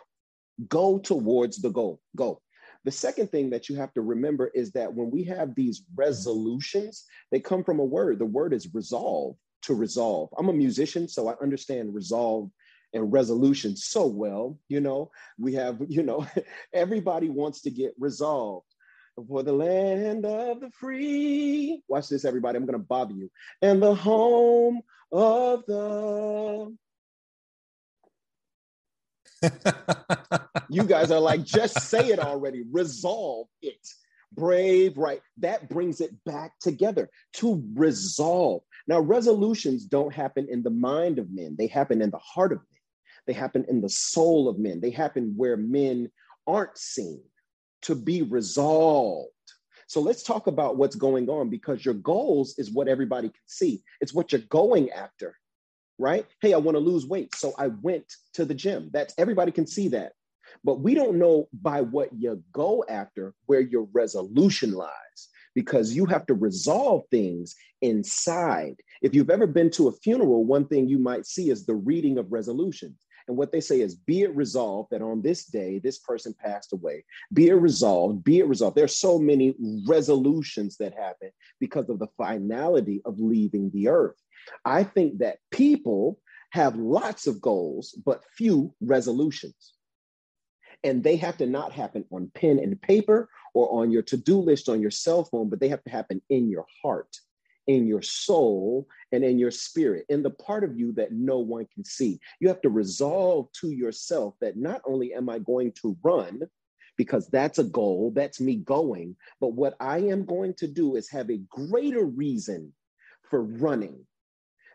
go 0.69 0.99
towards 0.99 1.57
the 1.57 1.69
goal, 1.69 2.01
go. 2.15 2.41
The 2.83 2.91
second 2.91 3.31
thing 3.31 3.49
that 3.49 3.67
you 3.67 3.75
have 3.77 3.93
to 3.93 4.01
remember 4.01 4.51
is 4.53 4.71
that 4.73 4.93
when 4.93 5.09
we 5.09 5.23
have 5.23 5.55
these 5.55 5.83
resolutions, 5.95 7.05
they 7.31 7.39
come 7.39 7.63
from 7.63 7.79
a 7.79 7.83
word. 7.83 8.19
The 8.19 8.25
word 8.25 8.53
is 8.53 8.73
resolve 8.75 9.35
to 9.63 9.73
resolve. 9.73 10.29
I'm 10.37 10.49
a 10.49 10.53
musician, 10.53 11.07
so 11.07 11.27
I 11.27 11.33
understand 11.41 11.95
resolve 11.95 12.51
and 12.93 13.11
resolution 13.11 13.75
so 13.75 14.05
well. 14.05 14.59
You 14.69 14.81
know, 14.81 15.09
we 15.39 15.53
have, 15.55 15.81
you 15.87 16.03
know, 16.03 16.27
everybody 16.73 17.29
wants 17.29 17.61
to 17.61 17.71
get 17.71 17.93
resolved 17.97 18.67
for 19.27 19.43
the 19.43 19.53
land 19.53 20.25
of 20.25 20.59
the 20.59 20.69
free. 20.71 21.81
Watch 21.87 22.09
this, 22.09 22.25
everybody. 22.25 22.57
I'm 22.57 22.65
going 22.65 22.79
to 22.79 22.85
bother 22.85 23.13
you. 23.13 23.29
And 23.61 23.81
the 23.81 23.95
home 23.95 24.81
of 25.11 25.63
the. 25.67 26.75
you 30.69 30.83
guys 30.83 31.11
are 31.11 31.19
like, 31.19 31.43
just 31.43 31.79
say 31.81 32.09
it 32.09 32.19
already. 32.19 32.63
Resolve 32.71 33.47
it. 33.61 33.87
Brave, 34.33 34.97
right? 34.97 35.21
That 35.37 35.69
brings 35.69 36.01
it 36.01 36.11
back 36.25 36.59
together 36.59 37.09
to 37.33 37.63
resolve. 37.73 38.63
Now, 38.87 38.99
resolutions 38.99 39.85
don't 39.85 40.13
happen 40.13 40.47
in 40.49 40.61
the 40.61 40.71
mind 40.71 41.19
of 41.19 41.31
men, 41.31 41.55
they 41.57 41.67
happen 41.67 42.01
in 42.01 42.09
the 42.09 42.17
heart 42.17 42.51
of 42.51 42.57
men, 42.57 42.81
they 43.27 43.33
happen 43.33 43.65
in 43.69 43.81
the 43.81 43.89
soul 43.89 44.49
of 44.49 44.59
men, 44.59 44.81
they 44.81 44.89
happen 44.89 45.33
where 45.37 45.55
men 45.55 46.11
aren't 46.45 46.77
seen 46.77 47.23
to 47.85 47.95
be 47.95 48.23
resolved. 48.23 49.29
So 49.87 50.01
let's 50.01 50.23
talk 50.23 50.47
about 50.47 50.77
what's 50.77 50.95
going 50.95 51.29
on 51.29 51.49
because 51.49 51.85
your 51.85 51.93
goals 51.93 52.55
is 52.57 52.71
what 52.71 52.87
everybody 52.87 53.29
can 53.29 53.41
see. 53.45 53.83
It's 54.01 54.13
what 54.13 54.31
you're 54.31 54.41
going 54.49 54.89
after, 54.91 55.35
right? 55.99 56.25
Hey, 56.41 56.53
I 56.53 56.57
want 56.57 56.75
to 56.75 56.79
lose 56.79 57.05
weight. 57.05 57.35
So 57.35 57.53
I 57.57 57.67
went 57.67 58.11
to 58.33 58.45
the 58.45 58.55
gym. 58.55 58.89
That's 58.91 59.13
everybody 59.17 59.51
can 59.51 59.67
see 59.67 59.89
that. 59.89 60.13
But 60.63 60.79
we 60.79 60.95
don't 60.95 61.19
know 61.19 61.47
by 61.53 61.81
what 61.81 62.09
you 62.13 62.43
go 62.51 62.83
after 62.89 63.35
where 63.45 63.61
your 63.61 63.87
resolution 63.93 64.73
lies 64.73 65.29
because 65.53 65.95
you 65.95 66.05
have 66.05 66.25
to 66.25 66.33
resolve 66.33 67.03
things 67.11 67.55
inside. 67.81 68.75
If 69.01 69.13
you've 69.13 69.29
ever 69.29 69.47
been 69.47 69.69
to 69.71 69.87
a 69.87 69.91
funeral, 69.91 70.43
one 70.43 70.67
thing 70.67 70.87
you 70.87 70.97
might 70.97 71.27
see 71.27 71.51
is 71.51 71.65
the 71.65 71.75
reading 71.75 72.17
of 72.17 72.31
resolutions. 72.31 72.97
And 73.27 73.37
what 73.37 73.51
they 73.51 73.61
say 73.61 73.81
is, 73.81 73.95
be 73.95 74.21
it 74.21 74.35
resolved 74.35 74.91
that 74.91 75.01
on 75.01 75.21
this 75.21 75.45
day, 75.45 75.79
this 75.79 75.97
person 75.97 76.33
passed 76.33 76.73
away. 76.73 77.03
Be 77.33 77.47
it 77.47 77.55
resolved, 77.55 78.23
be 78.23 78.39
it 78.39 78.47
resolved. 78.47 78.75
There 78.75 78.85
are 78.85 78.87
so 78.87 79.17
many 79.17 79.55
resolutions 79.87 80.77
that 80.77 80.93
happen 80.93 81.31
because 81.59 81.89
of 81.89 81.99
the 81.99 82.07
finality 82.17 83.01
of 83.05 83.19
leaving 83.19 83.71
the 83.71 83.87
earth. 83.87 84.21
I 84.63 84.83
think 84.83 85.19
that 85.19 85.39
people 85.51 86.19
have 86.51 86.75
lots 86.75 87.25
of 87.25 87.41
goals, 87.41 87.97
but 88.05 88.23
few 88.37 88.73
resolutions. 88.79 89.73
And 90.83 91.03
they 91.03 91.15
have 91.15 91.37
to 91.37 91.47
not 91.47 91.71
happen 91.71 92.05
on 92.11 92.31
pen 92.35 92.59
and 92.59 92.79
paper 92.79 93.29
or 93.55 93.81
on 93.81 93.91
your 93.91 94.03
to 94.03 94.17
do 94.17 94.37
list 94.37 94.69
on 94.69 94.81
your 94.81 94.91
cell 94.91 95.23
phone, 95.23 95.49
but 95.49 95.59
they 95.59 95.69
have 95.69 95.83
to 95.85 95.89
happen 95.89 96.21
in 96.29 96.49
your 96.49 96.65
heart 96.83 97.17
in 97.67 97.87
your 97.87 98.01
soul 98.01 98.87
and 99.11 99.23
in 99.23 99.39
your 99.39 99.51
spirit, 99.51 100.05
in 100.09 100.23
the 100.23 100.29
part 100.29 100.63
of 100.63 100.77
you 100.77 100.91
that 100.93 101.11
no 101.11 101.39
one 101.39 101.67
can 101.73 101.83
see. 101.83 102.19
You 102.39 102.47
have 102.47 102.61
to 102.61 102.69
resolve 102.69 103.51
to 103.61 103.71
yourself 103.71 104.35
that 104.41 104.57
not 104.57 104.81
only 104.85 105.13
am 105.13 105.29
I 105.29 105.39
going 105.39 105.71
to 105.81 105.97
run, 106.03 106.41
because 106.97 107.27
that's 107.27 107.59
a 107.59 107.63
goal, 107.63 108.11
that's 108.15 108.39
me 108.39 108.55
going, 108.57 109.15
but 109.41 109.53
what 109.53 109.75
I 109.79 109.99
am 109.99 110.25
going 110.25 110.53
to 110.55 110.67
do 110.67 110.95
is 110.95 111.09
have 111.09 111.29
a 111.29 111.41
greater 111.49 112.05
reason 112.05 112.73
for 113.29 113.43
running. 113.43 114.05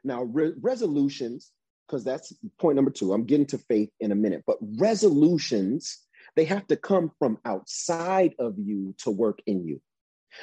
Now, 0.04 0.24
re- 0.24 0.52
resolutions, 0.60 1.52
because 1.86 2.04
that's 2.04 2.32
point 2.58 2.76
number 2.76 2.90
two, 2.90 3.12
I'm 3.12 3.24
getting 3.24 3.46
to 3.46 3.58
faith 3.58 3.90
in 4.00 4.12
a 4.12 4.16
minute, 4.16 4.44
but 4.46 4.58
resolutions, 4.78 5.98
they 6.36 6.44
have 6.44 6.66
to 6.68 6.76
come 6.76 7.10
from 7.18 7.38
outside 7.44 8.34
of 8.38 8.54
you 8.58 8.94
to 8.98 9.10
work 9.10 9.40
in 9.46 9.66
you. 9.66 9.80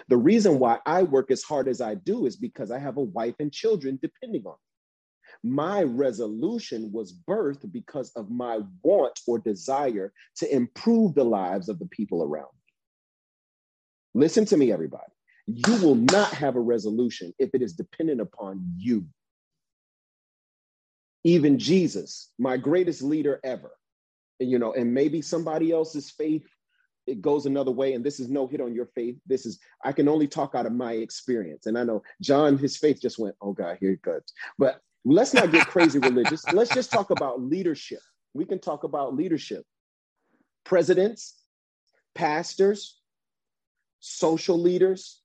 The 0.08 0.18
reason 0.18 0.60
why 0.60 0.80
I 0.86 1.04
work 1.04 1.32
as 1.32 1.44
hard 1.44 1.68
as 1.68 1.82
I 1.82 1.96
do 1.96 2.26
is 2.26 2.36
because 2.36 2.72
I 2.72 2.80
have 2.80 2.98
a 2.98 3.02
wife 3.02 3.36
and 3.40 3.52
children 3.52 4.00
depending 4.02 4.44
on 4.46 4.54
me. 4.54 5.50
My 5.52 5.84
resolution 5.84 6.92
was 6.92 7.14
birthed 7.14 7.72
because 7.72 8.12
of 8.16 8.30
my 8.30 8.60
want 8.82 9.20
or 9.28 9.40
desire 9.40 10.14
to 10.38 10.54
improve 10.54 11.16
the 11.16 11.26
lives 11.26 11.70
of 11.70 11.80
the 11.80 11.88
people 11.88 12.24
around 12.24 12.50
me. 14.14 14.22
Listen 14.22 14.46
to 14.46 14.58
me, 14.58 14.72
everybody. 14.72 15.12
You 15.48 15.76
will 15.82 15.96
not 15.96 16.30
have 16.34 16.56
a 16.56 16.62
resolution 16.62 17.34
if 17.40 17.52
it 17.54 17.62
is 17.62 17.74
dependent 17.74 18.20
upon 18.20 18.74
you. 18.78 19.06
Even 21.24 21.60
Jesus, 21.60 22.32
my 22.40 22.58
greatest 22.58 23.02
leader 23.02 23.40
ever, 23.44 23.72
you 24.40 24.60
know, 24.60 24.74
and 24.74 24.94
maybe 24.94 25.22
somebody 25.22 25.72
else's 25.72 26.10
faith 26.10 26.48
it 27.08 27.22
goes 27.22 27.46
another 27.46 27.72
way 27.72 27.94
and 27.94 28.06
this 28.06 28.20
is 28.20 28.30
no 28.30 28.46
hit 28.46 28.62
on 28.62 28.76
your 28.76 28.88
faith. 28.88 29.18
This 29.26 29.46
is 29.46 29.60
i 29.84 29.92
can 29.92 30.08
only 30.08 30.28
talk 30.28 30.54
out 30.54 30.66
of 30.66 30.74
my 30.74 30.94
experience. 30.94 31.66
And 31.66 31.78
i 31.78 31.84
know 31.84 32.04
john 32.22 32.58
his 32.58 32.78
faith 32.78 33.02
just 33.02 33.18
went 33.18 33.36
oh 33.42 33.54
god 33.54 33.78
here 33.80 33.92
it 33.92 34.02
goes. 34.02 34.22
But 34.58 34.82
let's 35.06 35.34
not 35.34 35.52
get 35.52 35.68
crazy 35.68 36.00
religious. 36.12 36.46
Let's 36.54 36.74
just 36.74 36.92
talk 36.92 37.10
about 37.10 37.42
leadership. 37.42 38.02
We 38.34 38.46
can 38.46 38.60
talk 38.60 38.84
about 38.84 39.16
leadership. 39.16 39.66
Presidents 40.66 41.36
pastors 42.14 43.00
social 44.00 44.60
leaders 44.60 45.22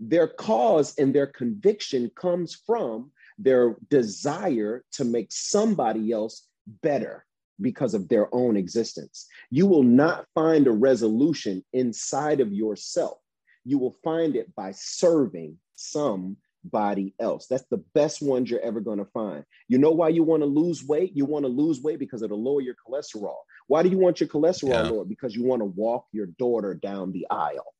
their 0.00 0.26
cause 0.26 0.94
and 0.98 1.14
their 1.14 1.26
conviction 1.26 2.10
comes 2.16 2.54
from 2.66 3.10
their 3.38 3.76
desire 3.88 4.84
to 4.92 5.04
make 5.04 5.30
somebody 5.30 6.10
else 6.10 6.48
better 6.82 7.24
because 7.62 7.94
of 7.94 8.08
their 8.08 8.28
own 8.34 8.56
existence. 8.56 9.26
You 9.50 9.66
will 9.66 9.82
not 9.82 10.26
find 10.34 10.66
a 10.66 10.72
resolution 10.72 11.64
inside 11.72 12.40
of 12.40 12.52
yourself. 12.52 13.18
You 13.64 13.78
will 13.78 13.96
find 14.04 14.36
it 14.36 14.54
by 14.54 14.72
serving 14.72 15.56
somebody 15.74 17.14
else. 17.20 17.46
That's 17.46 17.66
the 17.70 17.84
best 17.94 18.22
ones 18.22 18.50
you're 18.50 18.60
ever 18.60 18.80
going 18.80 18.98
to 18.98 19.04
find. 19.06 19.44
You 19.68 19.78
know 19.78 19.92
why 19.92 20.08
you 20.08 20.22
want 20.22 20.42
to 20.42 20.46
lose 20.46 20.84
weight? 20.84 21.12
You 21.14 21.24
want 21.24 21.44
to 21.44 21.48
lose 21.48 21.80
weight 21.80 21.98
because 21.98 22.22
it'll 22.22 22.42
lower 22.42 22.60
your 22.60 22.74
cholesterol. 22.86 23.36
Why 23.68 23.82
do 23.82 23.88
you 23.88 23.98
want 23.98 24.20
your 24.20 24.28
cholesterol 24.28 24.70
yeah. 24.70 24.82
lower? 24.82 25.04
Because 25.04 25.34
you 25.34 25.44
want 25.44 25.60
to 25.60 25.66
walk 25.66 26.06
your 26.12 26.26
daughter 26.26 26.74
down 26.74 27.12
the 27.12 27.26
aisle. 27.30 27.74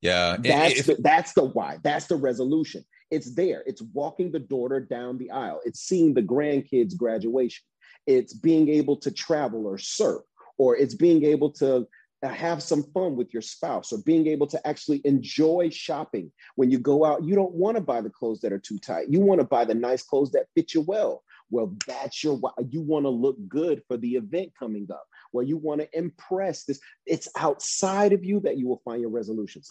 Yeah. 0.00 0.36
That's, 0.38 0.80
if, 0.80 0.86
the, 0.86 0.96
that's 1.00 1.32
the 1.32 1.44
why. 1.44 1.78
That's 1.82 2.06
the 2.06 2.16
resolution. 2.16 2.84
It's 3.10 3.34
there. 3.34 3.62
It's 3.66 3.82
walking 3.82 4.30
the 4.30 4.38
daughter 4.38 4.80
down 4.80 5.18
the 5.18 5.30
aisle. 5.30 5.60
It's 5.64 5.80
seeing 5.80 6.14
the 6.14 6.22
grandkids' 6.22 6.96
graduation 6.96 7.64
it's 8.06 8.34
being 8.34 8.68
able 8.68 8.96
to 8.96 9.10
travel 9.10 9.66
or 9.66 9.78
surf, 9.78 10.22
or 10.58 10.76
it's 10.76 10.94
being 10.94 11.24
able 11.24 11.50
to 11.52 11.86
uh, 12.22 12.28
have 12.28 12.62
some 12.62 12.82
fun 12.92 13.16
with 13.16 13.32
your 13.32 13.42
spouse, 13.42 13.92
or 13.92 13.98
being 14.04 14.26
able 14.26 14.46
to 14.46 14.66
actually 14.66 15.00
enjoy 15.04 15.70
shopping. 15.70 16.30
When 16.56 16.70
you 16.70 16.78
go 16.78 17.04
out, 17.04 17.24
you 17.24 17.34
don't 17.34 17.54
want 17.54 17.76
to 17.76 17.82
buy 17.82 18.00
the 18.00 18.10
clothes 18.10 18.40
that 18.40 18.52
are 18.52 18.58
too 18.58 18.78
tight. 18.78 19.08
You 19.08 19.20
want 19.20 19.40
to 19.40 19.46
buy 19.46 19.64
the 19.64 19.74
nice 19.74 20.02
clothes 20.02 20.32
that 20.32 20.46
fit 20.54 20.74
you 20.74 20.82
well. 20.82 21.22
Well, 21.50 21.74
that's 21.86 22.22
your 22.22 22.36
why 22.36 22.52
you 22.68 22.80
want 22.80 23.06
to 23.06 23.10
look 23.10 23.36
good 23.48 23.82
for 23.88 23.96
the 23.96 24.16
event 24.16 24.52
coming 24.58 24.86
up. 24.90 25.04
Well, 25.32 25.44
you 25.44 25.56
want 25.56 25.80
to 25.80 25.98
impress 25.98 26.64
this. 26.64 26.80
It's 27.06 27.28
outside 27.36 28.12
of 28.12 28.24
you 28.24 28.40
that 28.40 28.56
you 28.56 28.68
will 28.68 28.82
find 28.84 29.00
your 29.00 29.10
resolutions. 29.10 29.70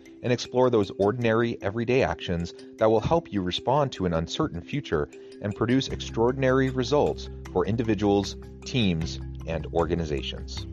and 0.23 0.31
explore 0.31 0.69
those 0.69 0.91
ordinary, 0.97 1.57
everyday 1.61 2.03
actions 2.03 2.53
that 2.77 2.89
will 2.89 2.99
help 2.99 3.31
you 3.31 3.41
respond 3.41 3.91
to 3.93 4.05
an 4.05 4.13
uncertain 4.13 4.61
future 4.61 5.09
and 5.41 5.55
produce 5.55 5.87
extraordinary 5.89 6.69
results 6.69 7.29
for 7.51 7.65
individuals, 7.65 8.35
teams, 8.65 9.19
and 9.47 9.65
organizations. 9.73 10.65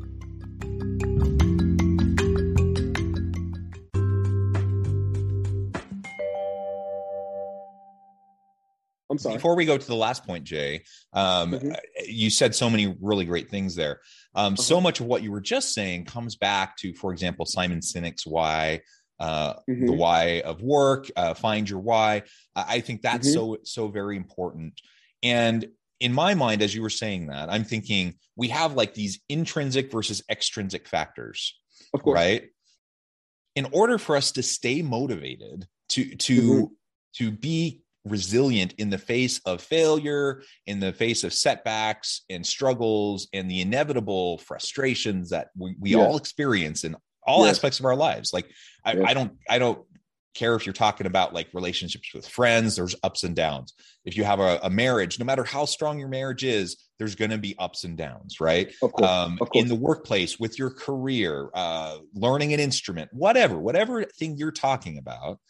I'm 9.11 9.17
sorry. 9.17 9.37
Before 9.37 9.57
we 9.57 9.65
go 9.65 9.79
to 9.79 9.87
the 9.87 9.97
last 9.97 10.27
point, 10.27 10.45
Jay, 10.45 10.85
um, 11.13 11.53
mm-hmm. 11.53 11.73
you 12.07 12.31
said 12.31 12.55
so 12.55 12.69
many 12.69 12.95
really 13.01 13.25
great 13.25 13.51
things 13.51 13.75
there. 13.75 14.01
Um. 14.35 14.57
So 14.57 14.77
uh-huh. 14.77 14.83
much 14.83 15.01
of 15.01 15.07
what 15.07 15.23
you 15.23 15.33
were 15.33 15.41
just 15.41 15.75
saying 15.75 16.05
comes 16.05 16.37
back 16.37 16.77
to, 16.79 16.93
for 16.93 17.13
example, 17.13 17.47
Simon 17.47 17.81
Sinek's 17.81 18.27
why 18.27 18.83
uh, 19.21 19.55
mm-hmm. 19.69 19.87
the 19.87 19.93
why 19.93 20.41
of 20.41 20.63
work, 20.63 21.11
uh, 21.17 21.35
find 21.35 21.69
your 21.69 21.81
why. 21.81 22.23
I 22.55 22.81
think 22.81 23.03
that's 23.03 23.29
mm-hmm. 23.29 23.55
so 23.55 23.59
so 23.65 23.89
very 23.89 24.17
important. 24.17 24.81
And 25.23 25.69
in 26.01 26.13
my 26.13 26.35
mind, 26.35 26.63
as 26.63 26.75
you 26.75 26.83
were 26.83 26.91
saying 26.91 27.27
that, 27.27 27.51
I'm 27.51 27.65
thinking 27.65 28.15
we 28.37 28.49
have 28.49 28.75
like 28.75 28.95
these 28.95 29.21
intrinsic 29.29 29.91
versus 29.91 30.23
extrinsic 30.31 30.87
factors, 30.87 31.59
of 31.93 32.03
course. 32.03 32.15
right? 32.15 32.45
In 33.57 33.67
order 33.73 33.99
for 33.99 34.17
us 34.17 34.33
to 34.33 34.43
stay 34.43 34.83
motivated, 34.83 35.67
to 35.91 36.15
to 36.15 36.41
mm-hmm. 36.41 36.65
to 37.17 37.31
be 37.31 37.83
resilient 38.05 38.75
in 38.79 38.91
the 38.91 38.99
face 38.99 39.41
of 39.45 39.61
failure, 39.61 40.43
in 40.67 40.81
the 40.81 40.93
face 40.93 41.25
of 41.25 41.33
setbacks 41.33 42.23
and 42.31 42.47
struggles 42.47 43.29
and 43.33 43.51
the 43.51 43.61
inevitable 43.61 44.39
frustrations 44.39 45.31
that 45.31 45.49
we, 45.57 45.75
we 45.79 45.91
yeah. 45.91 45.99
all 45.99 46.17
experience 46.17 46.85
in 46.85 46.97
all 47.29 47.45
yes. 47.45 47.57
aspects 47.57 47.79
of 47.79 47.85
our 47.85 47.95
lives. 47.95 48.33
Like 48.33 48.51
I, 48.85 48.95
yes. 48.95 49.05
I 49.07 49.15
don't 49.15 49.33
I 49.49 49.59
don't 49.59 49.79
care 50.35 50.55
if 50.55 50.67
you're 50.67 50.73
talking 50.73 51.07
about 51.07 51.35
like 51.35 51.49
relationships 51.53 52.15
with 52.15 52.29
friends 52.29 52.77
there's 52.77 52.95
ups 53.03 53.25
and 53.25 53.35
downs 53.35 53.75
if 54.05 54.17
you 54.17 54.23
have 54.23 54.39
a, 54.39 54.61
a 54.63 54.71
marriage 54.71 55.19
no 55.19 55.25
matter 55.25 55.43
how 55.43 55.65
strong 55.65 55.99
your 55.99 56.09
marriage 56.09 56.45
is 56.45 56.77
there's 56.99 57.17
going 57.17 57.31
to 57.31 57.39
be 57.39 57.57
ups 57.59 57.83
and 57.83 57.97
downs 57.97 58.41
right 58.41 58.73
of 58.83 58.93
course, 58.93 59.11
um, 59.11 59.39
of 59.41 59.49
in 59.55 59.67
the 59.67 59.75
workplace 59.75 60.39
with 60.39 60.57
your 60.59 60.71
career 60.71 61.49
uh, 61.55 61.97
learning 62.15 62.53
an 62.53 62.61
instrument 62.61 63.11
whatever 63.13 63.59
whatever 63.59 64.05
thing 64.05 64.37
you're 64.37 64.53
talking 64.53 64.97
about 64.99 65.41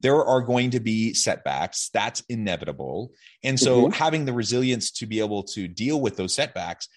there 0.00 0.24
are 0.24 0.40
going 0.40 0.70
to 0.70 0.80
be 0.80 1.12
setbacks 1.12 1.90
that's 1.92 2.22
inevitable 2.30 3.10
and 3.42 3.60
so 3.60 3.82
mm-hmm. 3.82 3.92
having 3.92 4.24
the 4.24 4.32
resilience 4.32 4.90
to 4.90 5.06
be 5.06 5.18
able 5.18 5.42
to 5.42 5.68
deal 5.68 6.00
with 6.00 6.16
those 6.16 6.32
setbacks 6.32 6.88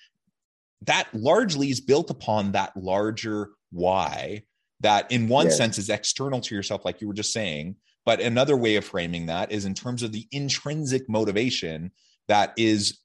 that 0.85 1.07
largely 1.13 1.69
is 1.69 1.81
built 1.81 2.09
upon 2.09 2.53
that 2.53 2.75
larger 2.77 3.49
why 3.73 4.43
that 4.81 5.11
in 5.11 5.27
one 5.27 5.47
yes. 5.47 5.57
sense 5.57 5.77
is 5.77 5.89
external 5.89 6.39
to 6.39 6.55
yourself 6.55 6.85
like 6.85 7.01
you 7.01 7.07
were 7.07 7.13
just 7.13 7.33
saying 7.33 7.75
but 8.05 8.19
another 8.19 8.55
way 8.55 8.75
of 8.75 8.85
framing 8.85 9.25
that 9.25 9.51
is 9.51 9.65
in 9.65 9.73
terms 9.73 10.03
of 10.03 10.11
the 10.11 10.27
intrinsic 10.31 11.09
motivation 11.09 11.91
that 12.27 12.53
is 12.57 12.99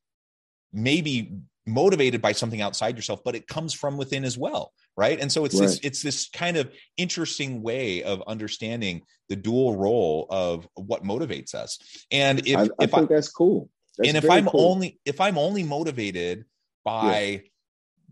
maybe 0.72 1.32
motivated 1.66 2.20
by 2.20 2.32
something 2.32 2.60
outside 2.60 2.96
yourself 2.96 3.20
but 3.24 3.34
it 3.34 3.46
comes 3.46 3.74
from 3.74 3.96
within 3.96 4.24
as 4.24 4.36
well 4.36 4.72
right 4.96 5.20
and 5.20 5.30
so 5.30 5.44
it's 5.44 5.54
right. 5.54 5.66
this 5.66 5.80
it's 5.82 6.02
this 6.02 6.28
kind 6.30 6.56
of 6.56 6.70
interesting 6.96 7.62
way 7.62 8.02
of 8.02 8.22
understanding 8.26 9.02
the 9.28 9.36
dual 9.36 9.76
role 9.76 10.26
of 10.30 10.66
what 10.74 11.04
motivates 11.04 11.54
us 11.54 11.78
and 12.10 12.46
if 12.46 12.56
i, 12.56 12.62
I 12.62 12.68
if 12.80 12.90
think 12.90 13.10
I, 13.10 13.14
that's 13.14 13.30
cool 13.30 13.68
that's 13.96 14.08
and 14.08 14.16
if 14.16 14.28
i'm 14.30 14.46
cool. 14.46 14.72
only 14.72 14.98
if 15.04 15.20
i'm 15.20 15.36
only 15.36 15.62
motivated 15.62 16.46
by 16.84 17.28
yeah. 17.28 17.38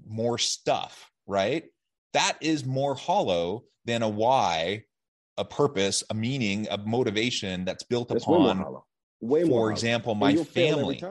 more 0.07 0.37
stuff 0.37 1.11
right 1.27 1.65
that 2.13 2.37
is 2.41 2.65
more 2.65 2.95
hollow 2.95 3.65
than 3.85 4.03
a 4.03 4.09
why 4.09 4.85
a 5.37 5.45
purpose 5.45 6.03
a 6.11 6.15
meaning 6.15 6.67
a 6.71 6.79
motivation 6.79 7.65
that's 7.65 7.83
built 7.85 8.09
that's 8.09 8.25
upon 8.25 8.59
way 9.21 9.45
more 9.45 9.49
for 9.49 9.61
hollow. 9.61 9.71
example 9.71 10.15
my 10.15 10.35
family. 10.37 11.03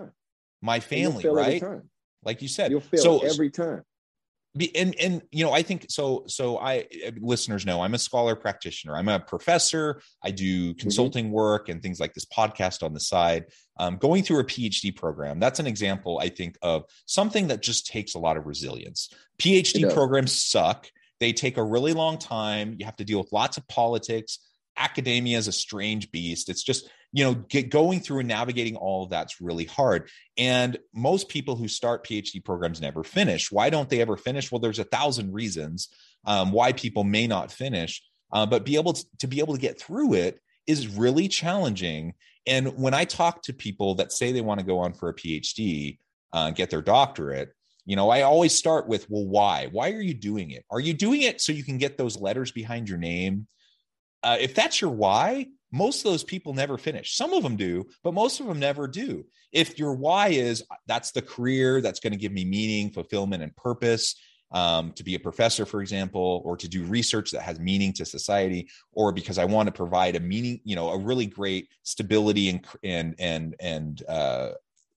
my 0.61 0.79
family 0.79 1.27
right? 1.27 1.63
like 2.23 2.41
you 2.41 2.47
said. 2.47 2.71
You'll 2.71 2.81
fail 2.81 3.01
so, 3.01 3.19
every 3.19 3.49
time 3.49 3.83
and 4.75 4.95
and 4.99 5.21
you 5.31 5.43
know 5.43 5.51
i 5.51 5.61
think 5.61 5.85
so 5.89 6.23
so 6.27 6.57
i 6.59 6.85
listeners 7.19 7.65
know 7.65 7.81
i'm 7.81 7.93
a 7.93 7.99
scholar 7.99 8.35
practitioner. 8.35 8.95
I'm 8.95 9.09
a 9.09 9.19
professor. 9.19 10.01
I 10.23 10.31
do 10.31 10.69
mm-hmm. 10.69 10.79
consulting 10.79 11.25
mm-hmm. 11.25 11.33
work 11.33 11.69
and 11.69 11.81
things 11.81 11.99
like 11.99 12.13
this 12.13 12.25
podcast 12.25 12.83
on 12.83 12.93
the 12.93 12.99
side. 12.99 13.45
Um, 13.77 13.97
going 13.97 14.23
through 14.23 14.39
a 14.39 14.45
phd 14.45 14.95
program 14.95 15.37
that's 15.37 15.59
an 15.59 15.67
example 15.67 16.19
i 16.21 16.29
think 16.29 16.57
of 16.61 16.85
something 17.05 17.47
that 17.47 17.61
just 17.61 17.87
takes 17.87 18.15
a 18.15 18.19
lot 18.19 18.37
of 18.37 18.45
resilience. 18.45 19.09
Phd 19.39 19.93
programs 19.93 20.31
suck. 20.33 20.87
They 21.19 21.33
take 21.33 21.57
a 21.57 21.63
really 21.63 21.93
long 21.93 22.17
time. 22.17 22.75
You 22.77 22.85
have 22.85 22.97
to 22.97 23.05
deal 23.05 23.19
with 23.19 23.31
lots 23.31 23.57
of 23.57 23.67
politics 23.67 24.39
academia 24.77 25.37
is 25.37 25.47
a 25.47 25.51
strange 25.51 26.11
beast. 26.11 26.49
It's 26.49 26.63
just 26.63 26.89
you 27.11 27.23
know 27.23 27.33
get 27.33 27.69
going 27.69 28.01
through 28.01 28.19
and 28.19 28.27
navigating 28.27 28.75
all 28.75 29.03
of 29.03 29.09
that's 29.09 29.41
really 29.41 29.65
hard. 29.65 30.09
And 30.37 30.77
most 30.93 31.29
people 31.29 31.55
who 31.55 31.67
start 31.67 32.05
phd 32.05 32.43
programs 32.43 32.81
never 32.81 33.03
finish. 33.03 33.51
Why 33.51 33.69
don't 33.69 33.89
they 33.89 34.01
ever 34.01 34.17
finish? 34.17 34.51
Well 34.51 34.59
there's 34.59 34.79
a 34.79 34.83
thousand 34.83 35.33
reasons 35.33 35.89
um, 36.25 36.51
why 36.51 36.73
people 36.73 37.03
may 37.03 37.27
not 37.27 37.51
finish. 37.51 38.03
Uh, 38.31 38.45
but 38.45 38.65
be 38.65 38.75
able 38.75 38.91
to, 38.91 39.05
to 39.19 39.27
be 39.27 39.39
able 39.39 39.53
to 39.53 39.61
get 39.61 39.79
through 39.79 40.13
it 40.15 40.41
is 40.67 40.87
really 40.87 41.27
challenging. 41.27 42.13
And 42.47 42.77
when 42.77 42.93
i 42.93 43.05
talk 43.05 43.41
to 43.43 43.53
people 43.53 43.95
that 43.95 44.11
say 44.11 44.31
they 44.31 44.41
want 44.41 44.59
to 44.59 44.65
go 44.65 44.79
on 44.79 44.93
for 44.93 45.09
a 45.09 45.15
phd 45.15 45.97
uh, 46.33 46.51
get 46.51 46.69
their 46.69 46.81
doctorate 46.81 47.53
you 47.85 47.95
know 47.95 48.09
i 48.09 48.23
always 48.23 48.53
start 48.53 48.87
with 48.87 49.09
well 49.09 49.25
why? 49.25 49.67
Why 49.71 49.91
are 49.91 50.01
you 50.01 50.13
doing 50.13 50.51
it? 50.51 50.65
Are 50.69 50.79
you 50.79 50.93
doing 50.93 51.21
it 51.21 51.39
so 51.39 51.53
you 51.53 51.63
can 51.63 51.77
get 51.77 51.97
those 51.97 52.19
letters 52.19 52.51
behind 52.51 52.89
your 52.89 52.97
name 52.97 53.47
uh, 54.25 54.37
if 54.39 54.55
that's 54.55 54.81
your 54.81 54.91
why 54.91 55.45
most 55.71 56.05
of 56.05 56.11
those 56.11 56.23
people 56.23 56.53
never 56.53 56.77
finish. 56.77 57.15
Some 57.15 57.33
of 57.33 57.43
them 57.43 57.57
do, 57.57 57.85
but 58.01 58.13
most 58.13 58.39
of 58.39 58.47
them 58.47 58.59
never 58.59 58.87
do. 58.87 59.25
If 59.51 59.77
your 59.77 59.93
why 59.93 60.29
is 60.29 60.63
that's 60.87 61.11
the 61.11 61.21
career 61.21 61.81
that's 61.81 61.99
going 61.99 62.13
to 62.13 62.17
give 62.17 62.31
me 62.31 62.45
meaning, 62.45 62.91
fulfillment, 62.91 63.43
and 63.43 63.55
purpose, 63.55 64.15
um, 64.51 64.93
to 64.93 65.03
be 65.03 65.15
a 65.15 65.19
professor, 65.19 65.65
for 65.65 65.81
example, 65.81 66.41
or 66.45 66.55
to 66.55 66.69
do 66.69 66.85
research 66.85 67.31
that 67.31 67.41
has 67.41 67.59
meaning 67.59 67.91
to 67.93 68.05
society, 68.05 68.69
or 68.93 69.11
because 69.11 69.37
I 69.37 69.45
want 69.45 69.67
to 69.67 69.73
provide 69.73 70.15
a 70.15 70.19
meaning, 70.19 70.61
you 70.63 70.77
know, 70.77 70.89
a 70.89 70.97
really 70.97 71.25
great 71.25 71.67
stability 71.83 72.49
and 72.49 72.65
and 72.83 73.15
and 73.19 73.55
and 73.59 74.03
uh, 74.07 74.51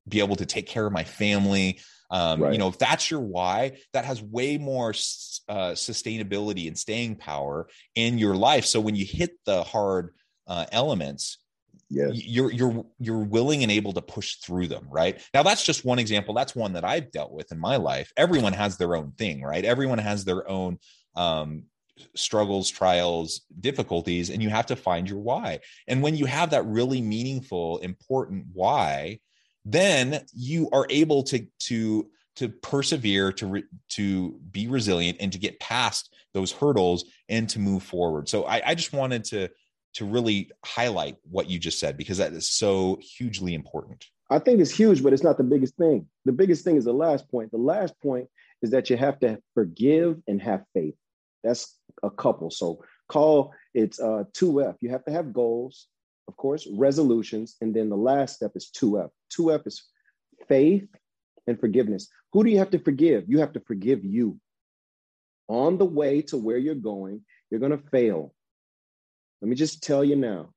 be 0.08 0.20
able 0.20 0.36
to 0.36 0.46
take 0.46 0.66
care 0.66 0.86
of 0.86 0.92
my 0.92 1.04
family. 1.04 1.80
Um, 2.10 2.42
right. 2.42 2.52
You 2.52 2.58
know, 2.58 2.68
if 2.68 2.78
that's 2.78 3.10
your 3.10 3.20
why, 3.20 3.78
that 3.92 4.04
has 4.04 4.22
way 4.22 4.56
more 4.58 4.90
uh, 4.90 5.72
sustainability 5.72 6.66
and 6.66 6.78
staying 6.78 7.16
power 7.16 7.68
in 7.94 8.18
your 8.18 8.34
life. 8.34 8.64
So 8.64 8.80
when 8.80 8.96
you 8.96 9.04
hit 9.04 9.32
the 9.44 9.62
hard 9.62 10.14
uh, 10.46 10.66
elements 10.72 11.38
yes. 11.90 12.10
you're 12.14 12.52
you're 12.52 12.84
you're 12.98 13.24
willing 13.24 13.62
and 13.62 13.72
able 13.72 13.92
to 13.92 14.02
push 14.02 14.36
through 14.36 14.66
them 14.66 14.86
right 14.90 15.20
now 15.34 15.42
that's 15.42 15.64
just 15.64 15.84
one 15.84 15.98
example 15.98 16.34
that's 16.34 16.54
one 16.54 16.72
that 16.72 16.84
i've 16.84 17.10
dealt 17.10 17.32
with 17.32 17.50
in 17.52 17.58
my 17.58 17.76
life 17.76 18.12
everyone 18.16 18.52
has 18.52 18.76
their 18.76 18.96
own 18.96 19.12
thing 19.12 19.42
right 19.42 19.64
everyone 19.64 19.98
has 19.98 20.24
their 20.24 20.48
own 20.48 20.78
um, 21.16 21.64
struggles 22.14 22.70
trials 22.70 23.42
difficulties 23.60 24.30
and 24.30 24.42
you 24.42 24.48
have 24.48 24.66
to 24.66 24.76
find 24.76 25.08
your 25.08 25.18
why 25.18 25.58
and 25.86 26.02
when 26.02 26.16
you 26.16 26.26
have 26.26 26.50
that 26.50 26.64
really 26.66 27.00
meaningful 27.00 27.78
important 27.78 28.46
why 28.52 29.18
then 29.64 30.24
you 30.34 30.68
are 30.72 30.86
able 30.90 31.22
to 31.22 31.46
to 31.58 32.08
to 32.36 32.48
persevere 32.48 33.32
to 33.32 33.46
re, 33.46 33.64
to 33.88 34.32
be 34.50 34.68
resilient 34.68 35.18
and 35.20 35.32
to 35.32 35.38
get 35.38 35.58
past 35.60 36.14
those 36.34 36.52
hurdles 36.52 37.04
and 37.28 37.48
to 37.48 37.58
move 37.58 37.82
forward 37.82 38.28
so 38.28 38.44
I, 38.44 38.62
I 38.64 38.74
just 38.74 38.92
wanted 38.92 39.24
to 39.24 39.48
to 39.94 40.04
really 40.04 40.50
highlight 40.64 41.16
what 41.28 41.50
you 41.50 41.58
just 41.58 41.80
said 41.80 41.96
because 41.96 42.18
that 42.18 42.32
is 42.32 42.48
so 42.48 42.98
hugely 43.00 43.54
important. 43.54 44.04
I 44.30 44.38
think 44.38 44.60
it's 44.60 44.70
huge, 44.70 45.02
but 45.02 45.12
it's 45.12 45.22
not 45.22 45.38
the 45.38 45.44
biggest 45.44 45.74
thing. 45.76 46.06
The 46.24 46.32
biggest 46.32 46.62
thing 46.64 46.76
is 46.76 46.84
the 46.84 46.92
last 46.92 47.28
point. 47.30 47.50
The 47.50 47.58
last 47.58 47.98
point 48.00 48.28
is 48.62 48.70
that 48.70 48.90
you 48.90 48.96
have 48.96 49.18
to 49.20 49.40
forgive 49.54 50.20
and 50.28 50.40
have 50.42 50.64
faith. 50.74 50.94
That's 51.42 51.74
a 52.02 52.10
couple. 52.10 52.50
So 52.50 52.84
call 53.08 53.52
it's 53.74 53.98
uh, 53.98 54.24
2F. 54.34 54.76
You 54.80 54.90
have 54.90 55.04
to 55.06 55.10
have 55.10 55.32
goals, 55.32 55.86
of 56.28 56.36
course, 56.36 56.68
resolutions, 56.70 57.56
and 57.60 57.74
then 57.74 57.88
the 57.88 57.96
last 57.96 58.36
step 58.36 58.52
is 58.54 58.70
2F. 58.76 59.08
2F 59.36 59.66
is 59.66 59.82
faith 60.46 60.86
and 61.46 61.58
forgiveness. 61.58 62.08
Who 62.32 62.44
do 62.44 62.50
you 62.50 62.58
have 62.58 62.70
to 62.70 62.78
forgive? 62.78 63.24
You 63.26 63.38
have 63.40 63.54
to 63.54 63.60
forgive 63.60 64.04
you. 64.04 64.38
On 65.48 65.78
the 65.78 65.86
way 65.86 66.20
to 66.22 66.36
where 66.36 66.58
you're 66.58 66.74
going, 66.74 67.22
you're 67.50 67.60
going 67.60 67.76
to 67.76 67.88
fail. 67.90 68.34
Let 69.40 69.48
me 69.48 69.56
just 69.56 69.82
tell 69.82 70.04
you 70.04 70.16
now 70.16 70.52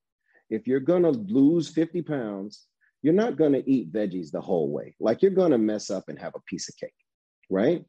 if 0.50 0.68
you're 0.68 0.82
going 0.82 1.04
to 1.04 1.12
lose 1.12 1.70
50 1.70 2.02
pounds, 2.02 2.66
you're 3.02 3.14
not 3.14 3.38
going 3.38 3.54
to 3.54 3.70
eat 3.70 3.94
veggies 3.94 4.32
the 4.32 4.42
whole 4.42 4.70
way. 4.70 4.96
Like 5.00 5.22
you're 5.22 5.32
going 5.32 5.52
to 5.52 5.58
mess 5.58 5.90
up 5.90 6.10
and 6.10 6.20
have 6.20 6.34
a 6.36 6.42
piece 6.42 6.68
of 6.68 6.76
cake, 6.76 6.94
right? 7.50 7.86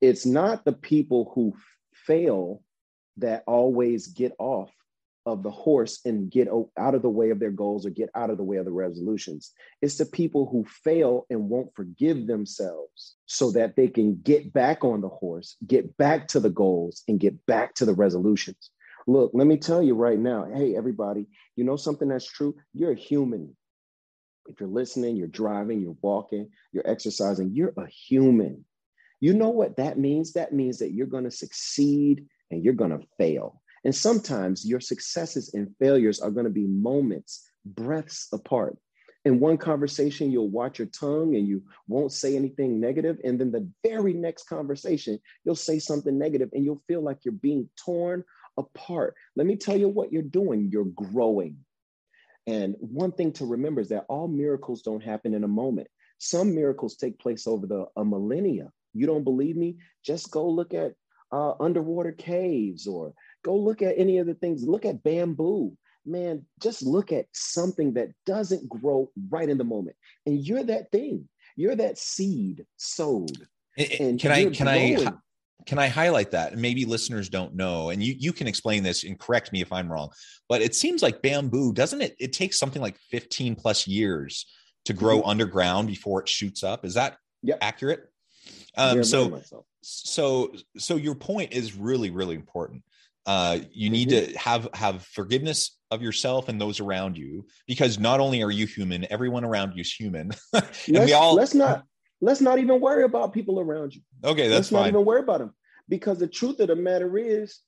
It's 0.00 0.24
not 0.24 0.64
the 0.64 0.72
people 0.72 1.30
who 1.34 1.52
fail 1.92 2.62
that 3.18 3.44
always 3.46 4.06
get 4.06 4.32
off 4.38 4.70
of 5.28 5.42
the 5.42 5.50
horse 5.50 6.00
and 6.06 6.30
get 6.30 6.48
out 6.78 6.94
of 6.94 7.02
the 7.02 7.08
way 7.08 7.30
of 7.30 7.38
their 7.38 7.50
goals 7.50 7.84
or 7.84 7.90
get 7.90 8.08
out 8.14 8.30
of 8.30 8.38
the 8.38 8.42
way 8.42 8.56
of 8.56 8.64
the 8.64 8.72
resolutions. 8.72 9.52
It's 9.82 9.98
the 9.98 10.06
people 10.06 10.48
who 10.50 10.64
fail 10.64 11.26
and 11.28 11.50
won't 11.50 11.74
forgive 11.76 12.26
themselves 12.26 13.16
so 13.26 13.50
that 13.52 13.76
they 13.76 13.88
can 13.88 14.20
get 14.22 14.52
back 14.52 14.84
on 14.84 15.02
the 15.02 15.08
horse, 15.08 15.56
get 15.66 15.96
back 15.98 16.28
to 16.28 16.40
the 16.40 16.50
goals, 16.50 17.02
and 17.08 17.20
get 17.20 17.44
back 17.46 17.74
to 17.74 17.84
the 17.84 17.94
resolutions. 17.94 18.70
Look, 19.06 19.32
let 19.34 19.46
me 19.46 19.58
tell 19.58 19.82
you 19.82 19.94
right 19.94 20.18
now 20.18 20.46
hey, 20.52 20.74
everybody, 20.76 21.26
you 21.56 21.64
know 21.64 21.76
something 21.76 22.08
that's 22.08 22.26
true? 22.26 22.56
You're 22.72 22.92
a 22.92 22.96
human. 22.96 23.54
If 24.46 24.60
you're 24.60 24.68
listening, 24.70 25.16
you're 25.16 25.28
driving, 25.28 25.82
you're 25.82 25.96
walking, 26.00 26.48
you're 26.72 26.88
exercising, 26.88 27.50
you're 27.52 27.74
a 27.76 27.86
human. 27.86 28.64
You 29.20 29.34
know 29.34 29.50
what 29.50 29.76
that 29.76 29.98
means? 29.98 30.32
That 30.32 30.54
means 30.54 30.78
that 30.78 30.92
you're 30.92 31.06
going 31.06 31.24
to 31.24 31.30
succeed 31.30 32.26
and 32.50 32.64
you're 32.64 32.74
going 32.74 32.98
to 32.98 33.06
fail. 33.18 33.60
And 33.84 33.94
sometimes 33.94 34.66
your 34.66 34.80
successes 34.80 35.54
and 35.54 35.74
failures 35.78 36.20
are 36.20 36.30
going 36.30 36.44
to 36.44 36.50
be 36.50 36.66
moments, 36.66 37.48
breaths 37.64 38.28
apart. 38.32 38.76
In 39.24 39.40
one 39.40 39.58
conversation, 39.58 40.30
you'll 40.30 40.48
watch 40.48 40.78
your 40.78 40.88
tongue 40.88 41.34
and 41.36 41.46
you 41.46 41.62
won't 41.86 42.12
say 42.12 42.36
anything 42.36 42.80
negative. 42.80 43.18
And 43.24 43.38
then 43.38 43.50
the 43.50 43.68
very 43.84 44.12
next 44.12 44.44
conversation, 44.48 45.18
you'll 45.44 45.54
say 45.54 45.78
something 45.78 46.16
negative 46.16 46.50
and 46.52 46.64
you'll 46.64 46.82
feel 46.86 47.02
like 47.02 47.18
you're 47.24 47.32
being 47.32 47.68
torn 47.84 48.24
apart. 48.56 49.14
Let 49.36 49.46
me 49.46 49.56
tell 49.56 49.76
you 49.76 49.88
what 49.88 50.12
you're 50.12 50.22
doing 50.22 50.70
you're 50.70 50.84
growing. 50.84 51.58
And 52.46 52.76
one 52.80 53.12
thing 53.12 53.32
to 53.32 53.44
remember 53.44 53.80
is 53.80 53.90
that 53.90 54.06
all 54.08 54.28
miracles 54.28 54.82
don't 54.82 55.02
happen 55.02 55.34
in 55.34 55.44
a 55.44 55.48
moment. 55.48 55.88
Some 56.18 56.54
miracles 56.54 56.96
take 56.96 57.18
place 57.18 57.46
over 57.46 57.66
the 57.66 57.86
a 57.96 58.04
millennia. 58.04 58.70
You 58.94 59.06
don't 59.06 59.24
believe 59.24 59.56
me? 59.56 59.76
Just 60.04 60.30
go 60.30 60.48
look 60.48 60.72
at 60.72 60.94
uh, 61.30 61.52
underwater 61.60 62.12
caves 62.12 62.86
or 62.86 63.12
go 63.44 63.56
look 63.56 63.82
at 63.82 63.98
any 63.98 64.18
of 64.18 64.26
the 64.26 64.34
things. 64.34 64.64
Look 64.64 64.84
at 64.84 65.02
bamboo 65.02 65.76
man, 66.08 66.44
just 66.60 66.82
look 66.82 67.12
at 67.12 67.26
something 67.32 67.94
that 67.94 68.08
doesn't 68.26 68.68
grow 68.68 69.10
right 69.30 69.48
in 69.48 69.58
the 69.58 69.64
moment. 69.64 69.96
And 70.26 70.44
you're 70.44 70.64
that 70.64 70.90
thing. 70.90 71.28
You're 71.56 71.76
that 71.76 71.98
seed 71.98 72.64
sowed. 72.76 73.46
And 73.76 74.18
can 74.18 74.32
I 74.32 74.44
can 74.46 74.66
growing. 74.66 75.08
I 75.08 75.12
can 75.66 75.78
I 75.78 75.88
highlight 75.88 76.30
that? 76.32 76.56
Maybe 76.56 76.84
listeners 76.84 77.28
don't 77.28 77.54
know, 77.54 77.90
and 77.90 78.02
you 78.02 78.14
you 78.18 78.32
can 78.32 78.46
explain 78.46 78.82
this 78.82 79.04
and 79.04 79.18
correct 79.18 79.52
me 79.52 79.60
if 79.60 79.72
I'm 79.72 79.90
wrong. 79.90 80.10
But 80.48 80.62
it 80.62 80.74
seems 80.74 81.02
like 81.02 81.22
bamboo 81.22 81.72
doesn't 81.72 82.00
it? 82.00 82.16
It 82.18 82.32
takes 82.32 82.58
something 82.58 82.82
like 82.82 82.96
15 83.10 83.54
plus 83.54 83.86
years 83.86 84.46
to 84.86 84.92
grow 84.92 85.18
mm-hmm. 85.18 85.28
underground 85.28 85.88
before 85.88 86.20
it 86.20 86.28
shoots 86.28 86.64
up. 86.64 86.84
Is 86.84 86.94
that 86.94 87.18
yep. 87.42 87.58
accurate? 87.60 88.08
Um, 88.76 89.04
so 89.04 89.42
so 89.82 90.52
so 90.76 90.96
your 90.96 91.14
point 91.14 91.52
is 91.52 91.76
really 91.76 92.10
really 92.10 92.34
important. 92.34 92.82
Uh, 93.28 93.58
you 93.72 93.90
need 93.90 94.08
mm-hmm. 94.08 94.32
to 94.32 94.38
have 94.38 94.66
have 94.72 95.04
forgiveness 95.04 95.76
of 95.90 96.00
yourself 96.00 96.48
and 96.48 96.58
those 96.58 96.80
around 96.80 97.18
you 97.18 97.46
because 97.66 97.98
not 97.98 98.20
only 98.20 98.42
are 98.42 98.50
you 98.50 98.66
human 98.66 99.06
everyone 99.10 99.44
around 99.44 99.74
you 99.74 99.82
is 99.82 99.92
human 99.92 100.30
and 100.54 100.64
let's, 100.88 101.06
we 101.06 101.12
all 101.12 101.34
let's 101.34 101.52
not 101.52 101.84
let's 102.22 102.40
not 102.40 102.58
even 102.58 102.80
worry 102.80 103.04
about 103.04 103.34
people 103.34 103.60
around 103.60 103.94
you 103.94 104.00
okay 104.24 104.48
that's 104.48 104.56
let's 104.56 104.70
fine. 104.70 104.80
not 104.80 104.88
even 104.88 105.04
worry 105.04 105.20
about 105.20 105.40
them 105.40 105.54
because 105.90 106.18
the 106.18 106.26
truth 106.26 106.58
of 106.60 106.68
the 106.68 106.76
matter 106.76 107.18
is 107.18 107.60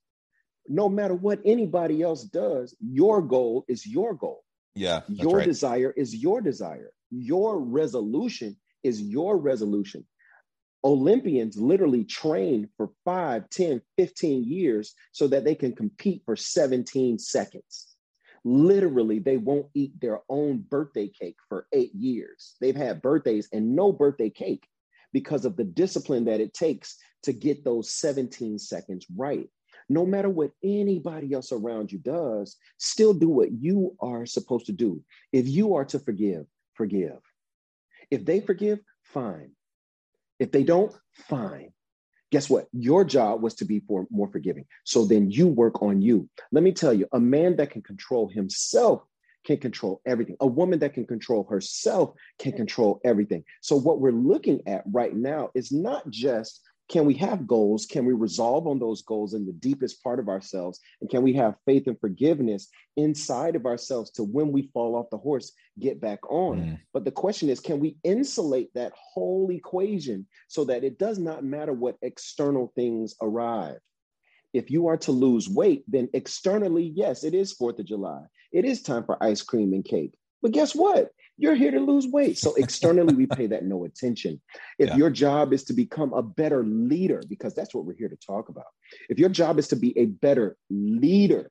no 0.67 0.89
matter 0.89 1.15
what 1.15 1.39
anybody 1.45 2.01
else 2.01 2.25
does 2.25 2.75
your 2.81 3.21
goal 3.21 3.67
is 3.69 3.87
your 3.87 4.15
goal 4.15 4.43
yeah 4.75 5.03
your 5.09 5.39
right. 5.39 5.47
desire 5.47 5.93
is 5.95 6.17
your 6.17 6.41
desire 6.41 6.91
your 7.11 7.59
resolution 7.59 8.57
is 8.83 9.03
your 9.03 9.37
resolution 9.37 10.07
Olympians 10.83 11.59
literally 11.59 12.05
train 12.05 12.69
for 12.77 12.91
5, 13.05 13.51
10, 13.51 13.83
15 13.97 14.45
years 14.45 14.95
so 15.13 15.29
that 15.29 15.45
they 15.45 15.55
can 15.55 15.75
compete 15.75 16.23
for 16.25 16.37
17 16.37 17.19
seconds 17.19 17.91
literally 18.45 19.19
they 19.19 19.37
won't 19.37 19.67
eat 19.75 20.01
their 20.01 20.21
own 20.29 20.59
birthday 20.59 21.09
cake 21.09 21.37
for 21.49 21.67
eight 21.73 21.95
years. 21.95 22.57
They've 22.61 22.77
had 22.77 23.03
birthdays 23.03 23.49
and 23.53 23.75
no 23.77 23.93
birthday 23.93 24.31
cake 24.31 24.67
because 25.13 25.45
of 25.45 25.57
the 25.57 25.65
discipline 25.65 26.25
that 26.27 26.41
it 26.41 26.55
takes 26.55 26.97
to 27.25 27.33
get 27.33 27.65
those 27.65 27.93
17 27.93 28.59
seconds 28.59 29.07
right. 29.17 29.49
No 29.89 30.07
matter 30.07 30.31
what 30.31 30.53
anybody 30.63 31.33
else 31.35 31.53
around 31.53 31.91
you 31.91 31.99
does, 31.99 32.57
still 32.79 33.13
do 33.13 33.29
what 33.29 33.51
you 33.51 33.97
are 34.01 34.25
supposed 34.25 34.67
to 34.67 34.73
do. 34.73 35.03
If 35.33 35.49
you 35.49 35.75
are 35.75 35.85
to 35.87 35.99
forgive, 35.99 36.47
forgive. 36.75 37.19
If 38.11 38.25
they 38.25 38.41
forgive, 38.41 38.79
fine. 39.03 39.51
If 40.41 40.51
they 40.51 40.65
don't, 40.65 40.93
fine 41.29 41.71
guess 42.31 42.49
what? 42.49 42.67
Your 42.73 43.05
job 43.05 43.43
was 43.43 43.55
to 43.57 43.65
be 43.65 43.81
for, 43.81 44.07
more 44.11 44.29
forgiving. 44.29 44.65
So 44.85 45.05
then 45.05 45.31
you 45.31 45.49
work 45.49 45.83
on 45.83 46.01
you. 46.01 46.29
Let 46.53 46.63
me 46.63 46.73
tell 46.73 46.93
you, 46.93 47.07
a 47.13 47.21
man 47.21 47.57
that 47.57 47.71
can 47.71 47.83
control 47.83 48.29
himself 48.29 49.03
can 49.45 49.57
control 49.57 50.03
everything. 50.07 50.37
A 50.41 50.47
woman 50.47 50.79
that 50.81 50.93
can 50.93 51.07
control 51.07 51.47
herself 51.49 52.15
can 52.39 52.53
control 52.53 53.01
everything. 53.05 53.43
So 53.63 53.77
what 53.77 54.01
we're 54.01 54.13
looking 54.13 54.61
at 54.67 54.83
right 54.87 55.15
now 55.15 55.51
is 55.55 55.73
not 55.73 56.09
just 56.11 56.61
can 56.91 57.05
we 57.05 57.15
have 57.15 57.47
goals? 57.47 57.87
Can 57.87 58.05
we 58.05 58.13
resolve 58.13 58.67
on 58.67 58.81
those 58.81 59.03
goals 59.03 59.33
in 59.33 59.47
the 59.47 59.53
deepest 59.53 60.03
part 60.03 60.19
of 60.19 60.29
ourselves? 60.29 60.81
And 61.01 61.09
can 61.09 61.23
we 61.23 61.33
have 61.35 61.55
faith 61.65 61.87
and 61.87 61.99
forgiveness 62.01 62.69
inside 62.97 63.55
of 63.55 63.65
ourselves 63.65 64.11
to 64.13 64.25
when 64.25 64.51
we 64.51 64.71
fall 64.75 64.97
off 64.97 65.09
the 65.11 65.17
horse, 65.17 65.53
get 65.79 66.01
back 66.01 66.19
on? 66.29 66.59
Mm. 66.59 66.81
But 66.93 67.05
the 67.05 67.13
question 67.13 67.49
is, 67.49 67.61
can 67.61 67.79
we 67.79 67.97
insulate 68.03 68.75
that 68.75 68.93
whole 68.97 69.51
equation 69.53 70.27
so 70.49 70.65
that 70.65 70.83
it 70.83 70.99
does 70.99 71.21
not 71.21 71.45
matter 71.45 71.73
what 71.73 71.97
external 72.03 72.73
things 72.75 73.15
arrive? 73.23 73.79
If 74.53 74.69
you 74.69 74.89
are 74.89 74.97
to 74.99 75.13
lose 75.13 75.49
weight, 75.49 75.85
then 75.87 76.09
externally, 76.13 76.93
yes, 76.97 77.23
it 77.23 77.35
is 77.35 77.57
4th 77.57 77.79
of 77.79 77.87
July. 77.87 78.23
It 78.51 78.65
is 78.65 78.83
time 78.83 79.05
for 79.05 79.23
ice 79.23 79.43
cream 79.43 79.75
and 79.75 79.85
cake. 79.85 80.13
But 80.43 80.51
guess 80.51 80.75
what? 80.75 81.11
You're 81.41 81.55
here 81.55 81.71
to 81.71 81.81
lose 81.81 82.07
weight. 82.07 82.39
So 82.39 82.55
externally, 82.55 83.15
we 83.15 83.27
pay 83.27 83.47
that 83.47 83.65
no 83.65 83.85
attention. 83.87 84.41
If 84.79 84.91
yeah. 84.91 84.97
your 84.97 85.11
job 85.11 85.53
is 85.53 85.65
to 85.65 85.73
become 85.73 86.13
a 86.13 86.23
better 86.23 86.65
leader, 86.65 87.23
because 87.29 87.55
that's 87.55 87.75
what 87.75 87.87
we're 87.87 87.97
here 87.97 88.11
to 88.11 88.17
talk 88.17 88.51
about, 88.51 88.67
if 89.09 89.19
your 89.19 89.31
job 89.31 89.59
is 89.59 89.69
to 89.69 89.77
be 89.77 89.97
a 89.99 90.07
better 90.07 90.57
leader, 90.69 91.51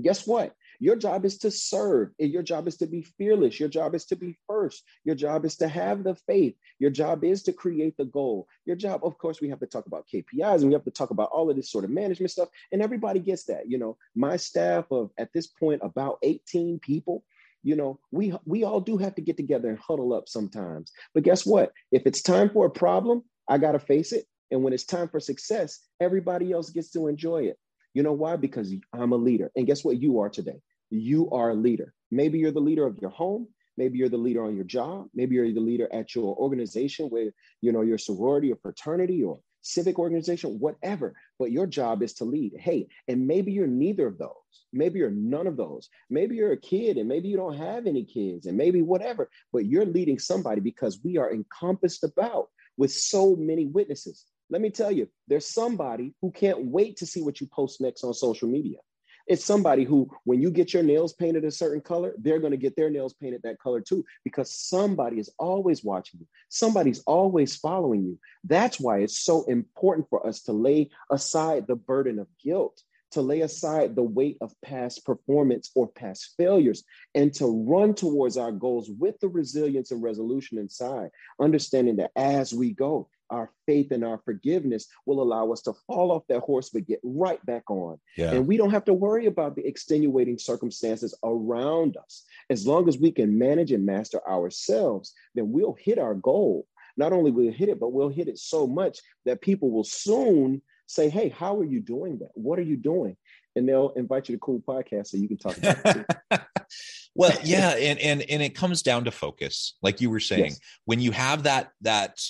guess 0.00 0.26
what? 0.26 0.54
Your 0.80 0.96
job 0.96 1.24
is 1.24 1.38
to 1.38 1.50
serve. 1.50 2.10
Your 2.18 2.42
job 2.42 2.66
is 2.66 2.76
to 2.78 2.86
be 2.86 3.02
fearless. 3.16 3.60
Your 3.60 3.68
job 3.68 3.94
is 3.94 4.04
to 4.06 4.16
be 4.16 4.36
first. 4.46 4.82
Your 5.04 5.14
job 5.14 5.44
is 5.44 5.56
to 5.56 5.68
have 5.68 6.02
the 6.02 6.14
faith. 6.26 6.56
Your 6.78 6.90
job 6.90 7.24
is 7.24 7.42
to 7.44 7.52
create 7.52 7.96
the 7.96 8.04
goal. 8.06 8.48
Your 8.66 8.76
job, 8.76 9.04
of 9.04 9.16
course, 9.18 9.40
we 9.40 9.48
have 9.50 9.60
to 9.60 9.66
talk 9.66 9.86
about 9.86 10.06
KPIs 10.12 10.60
and 10.60 10.68
we 10.68 10.72
have 10.72 10.84
to 10.84 10.90
talk 10.90 11.10
about 11.10 11.30
all 11.30 11.48
of 11.48 11.56
this 11.56 11.70
sort 11.70 11.84
of 11.84 11.90
management 11.90 12.32
stuff. 12.32 12.48
And 12.72 12.82
everybody 12.82 13.20
gets 13.20 13.44
that. 13.44 13.68
You 13.68 13.78
know, 13.78 13.96
my 14.14 14.36
staff 14.36 14.86
of 14.90 15.10
at 15.18 15.32
this 15.32 15.46
point 15.46 15.80
about 15.84 16.18
18 16.22 16.80
people, 16.80 17.24
you 17.64 17.74
know 17.74 17.98
we 18.12 18.32
we 18.44 18.62
all 18.62 18.80
do 18.80 18.96
have 18.98 19.14
to 19.16 19.22
get 19.22 19.36
together 19.36 19.68
and 19.68 19.78
huddle 19.78 20.12
up 20.12 20.28
sometimes. 20.28 20.92
But 21.14 21.24
guess 21.24 21.44
what? 21.44 21.72
If 21.90 22.06
it's 22.06 22.22
time 22.22 22.50
for 22.50 22.66
a 22.66 22.70
problem 22.70 23.24
i 23.48 23.58
got 23.58 23.72
to 23.72 23.78
face 23.78 24.12
it. 24.12 24.24
And 24.50 24.62
when 24.62 24.72
it's 24.72 24.84
time 24.84 25.08
for 25.08 25.18
success 25.18 25.80
everybody 26.00 26.52
else 26.52 26.70
gets 26.70 26.90
to 26.92 27.08
enjoy 27.08 27.44
it. 27.44 27.58
You 27.94 28.02
know 28.02 28.12
why? 28.12 28.36
Because 28.36 28.72
i'm 28.92 29.12
a 29.12 29.16
leader. 29.16 29.50
And 29.56 29.66
guess 29.66 29.84
what? 29.84 30.00
You 30.00 30.20
are 30.20 30.28
today. 30.28 30.60
You 30.90 31.30
are 31.30 31.50
a 31.50 31.54
leader. 31.54 31.92
Maybe 32.10 32.38
you're 32.38 32.52
the 32.52 32.60
leader 32.60 32.86
of 32.86 32.98
your 32.98 33.10
home. 33.10 33.48
Maybe 33.76 33.98
you're 33.98 34.08
the 34.08 34.16
leader 34.16 34.44
on 34.44 34.54
your 34.54 34.64
job. 34.64 35.08
Maybe 35.14 35.34
you're 35.34 35.52
the 35.52 35.60
leader 35.60 35.88
at 35.92 36.14
your 36.14 36.36
organization 36.36 37.08
where 37.08 37.32
you 37.60 37.72
know 37.72 37.82
your 37.82 37.98
sorority 37.98 38.52
or 38.52 38.56
fraternity 38.56 39.22
or 39.24 39.40
civic 39.64 39.98
organization, 39.98 40.60
whatever. 40.60 41.14
But 41.38 41.50
your 41.50 41.66
job 41.66 42.02
is 42.02 42.14
to 42.14 42.24
lead. 42.24 42.52
Hey, 42.58 42.86
and 43.08 43.26
maybe 43.26 43.50
you're 43.50 43.66
neither 43.66 44.06
of 44.06 44.18
those. 44.18 44.30
Maybe 44.72 45.00
you're 45.00 45.10
none 45.10 45.46
of 45.46 45.56
those. 45.56 45.88
Maybe 46.10 46.36
you're 46.36 46.52
a 46.52 46.56
kid 46.56 46.98
and 46.98 47.08
maybe 47.08 47.28
you 47.28 47.36
don't 47.36 47.56
have 47.56 47.86
any 47.86 48.04
kids 48.04 48.46
and 48.46 48.56
maybe 48.56 48.82
whatever, 48.82 49.30
but 49.52 49.66
you're 49.66 49.86
leading 49.86 50.18
somebody 50.18 50.60
because 50.60 51.00
we 51.02 51.16
are 51.16 51.32
encompassed 51.32 52.04
about 52.04 52.48
with 52.76 52.92
so 52.92 53.36
many 53.36 53.66
witnesses. 53.66 54.24
Let 54.50 54.60
me 54.60 54.70
tell 54.70 54.92
you, 54.92 55.08
there's 55.26 55.48
somebody 55.48 56.14
who 56.20 56.30
can't 56.30 56.66
wait 56.66 56.96
to 56.98 57.06
see 57.06 57.22
what 57.22 57.40
you 57.40 57.46
post 57.46 57.80
next 57.80 58.04
on 58.04 58.12
social 58.14 58.48
media. 58.48 58.78
It's 59.26 59.44
somebody 59.44 59.84
who, 59.84 60.10
when 60.24 60.42
you 60.42 60.50
get 60.50 60.74
your 60.74 60.82
nails 60.82 61.14
painted 61.14 61.44
a 61.44 61.50
certain 61.50 61.80
color, 61.80 62.14
they're 62.18 62.40
going 62.40 62.50
to 62.50 62.58
get 62.58 62.76
their 62.76 62.90
nails 62.90 63.14
painted 63.14 63.42
that 63.42 63.58
color 63.58 63.80
too, 63.80 64.04
because 64.22 64.54
somebody 64.54 65.18
is 65.18 65.30
always 65.38 65.82
watching 65.82 66.20
you. 66.20 66.26
Somebody's 66.50 67.02
always 67.06 67.56
following 67.56 68.04
you. 68.04 68.18
That's 68.44 68.78
why 68.78 68.98
it's 68.98 69.18
so 69.18 69.44
important 69.44 70.08
for 70.10 70.26
us 70.26 70.42
to 70.42 70.52
lay 70.52 70.90
aside 71.10 71.66
the 71.66 71.76
burden 71.76 72.18
of 72.18 72.28
guilt, 72.42 72.82
to 73.12 73.22
lay 73.22 73.40
aside 73.40 73.94
the 73.94 74.02
weight 74.02 74.36
of 74.40 74.52
past 74.60 75.06
performance 75.06 75.70
or 75.74 75.88
past 75.88 76.34
failures, 76.36 76.84
and 77.14 77.32
to 77.34 77.64
run 77.66 77.94
towards 77.94 78.36
our 78.36 78.52
goals 78.52 78.90
with 78.90 79.18
the 79.20 79.28
resilience 79.28 79.90
and 79.90 80.02
resolution 80.02 80.58
inside, 80.58 81.10
understanding 81.40 81.96
that 81.96 82.10
as 82.14 82.52
we 82.52 82.72
go, 82.72 83.08
our 83.30 83.50
faith 83.66 83.90
and 83.90 84.04
our 84.04 84.20
forgiveness 84.24 84.86
will 85.06 85.22
allow 85.22 85.52
us 85.52 85.62
to 85.62 85.72
fall 85.86 86.12
off 86.12 86.26
that 86.28 86.40
horse 86.40 86.70
but 86.70 86.86
get 86.86 87.00
right 87.02 87.44
back 87.46 87.70
on. 87.70 87.98
Yeah. 88.16 88.32
And 88.32 88.46
we 88.46 88.56
don't 88.56 88.70
have 88.70 88.84
to 88.86 88.94
worry 88.94 89.26
about 89.26 89.56
the 89.56 89.66
extenuating 89.66 90.38
circumstances 90.38 91.16
around 91.24 91.96
us. 91.96 92.24
As 92.50 92.66
long 92.66 92.88
as 92.88 92.98
we 92.98 93.10
can 93.10 93.38
manage 93.38 93.72
and 93.72 93.86
master 93.86 94.20
ourselves, 94.28 95.12
then 95.34 95.52
we'll 95.52 95.76
hit 95.78 95.98
our 95.98 96.14
goal. 96.14 96.66
Not 96.96 97.12
only 97.12 97.30
will 97.30 97.46
we 97.46 97.52
hit 97.52 97.68
it, 97.68 97.80
but 97.80 97.92
we'll 97.92 98.08
hit 98.08 98.28
it 98.28 98.38
so 98.38 98.66
much 98.66 99.00
that 99.24 99.40
people 99.40 99.70
will 99.70 99.84
soon 99.84 100.62
say, 100.86 101.08
Hey, 101.08 101.28
how 101.28 101.58
are 101.58 101.64
you 101.64 101.80
doing 101.80 102.18
that? 102.18 102.30
What 102.34 102.58
are 102.58 102.62
you 102.62 102.76
doing? 102.76 103.16
And 103.56 103.68
they'll 103.68 103.90
invite 103.90 104.28
you 104.28 104.36
to 104.36 104.40
cool 104.40 104.60
podcast 104.60 105.08
so 105.08 105.16
you 105.16 105.28
can 105.28 105.38
talk 105.38 105.56
about 105.58 105.96
it. 106.30 106.40
well, 107.14 107.32
yeah, 107.44 107.70
and 107.70 108.00
and 108.00 108.22
and 108.22 108.42
it 108.42 108.56
comes 108.56 108.82
down 108.82 109.04
to 109.04 109.12
focus, 109.12 109.76
like 109.80 110.00
you 110.00 110.10
were 110.10 110.20
saying. 110.20 110.46
Yes. 110.46 110.60
When 110.84 110.98
you 110.98 111.12
have 111.12 111.44
that 111.44 111.70
that 111.82 112.20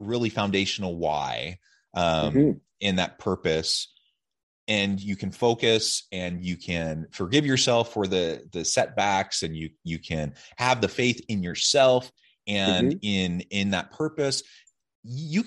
really 0.00 0.30
foundational 0.30 0.96
why 0.96 1.58
um, 1.94 2.34
mm-hmm. 2.34 2.50
in 2.80 2.96
that 2.96 3.18
purpose 3.18 3.88
and 4.68 5.00
you 5.00 5.16
can 5.16 5.32
focus 5.32 6.06
and 6.12 6.44
you 6.44 6.56
can 6.56 7.06
forgive 7.10 7.44
yourself 7.44 7.92
for 7.92 8.06
the 8.06 8.42
the 8.52 8.64
setbacks 8.64 9.42
and 9.42 9.56
you 9.56 9.70
you 9.84 9.98
can 9.98 10.34
have 10.56 10.80
the 10.80 10.88
faith 10.88 11.22
in 11.28 11.42
yourself 11.42 12.10
and 12.46 12.92
mm-hmm. 12.92 12.98
in 13.02 13.40
in 13.50 13.70
that 13.70 13.90
purpose 13.90 14.42
you 15.02 15.42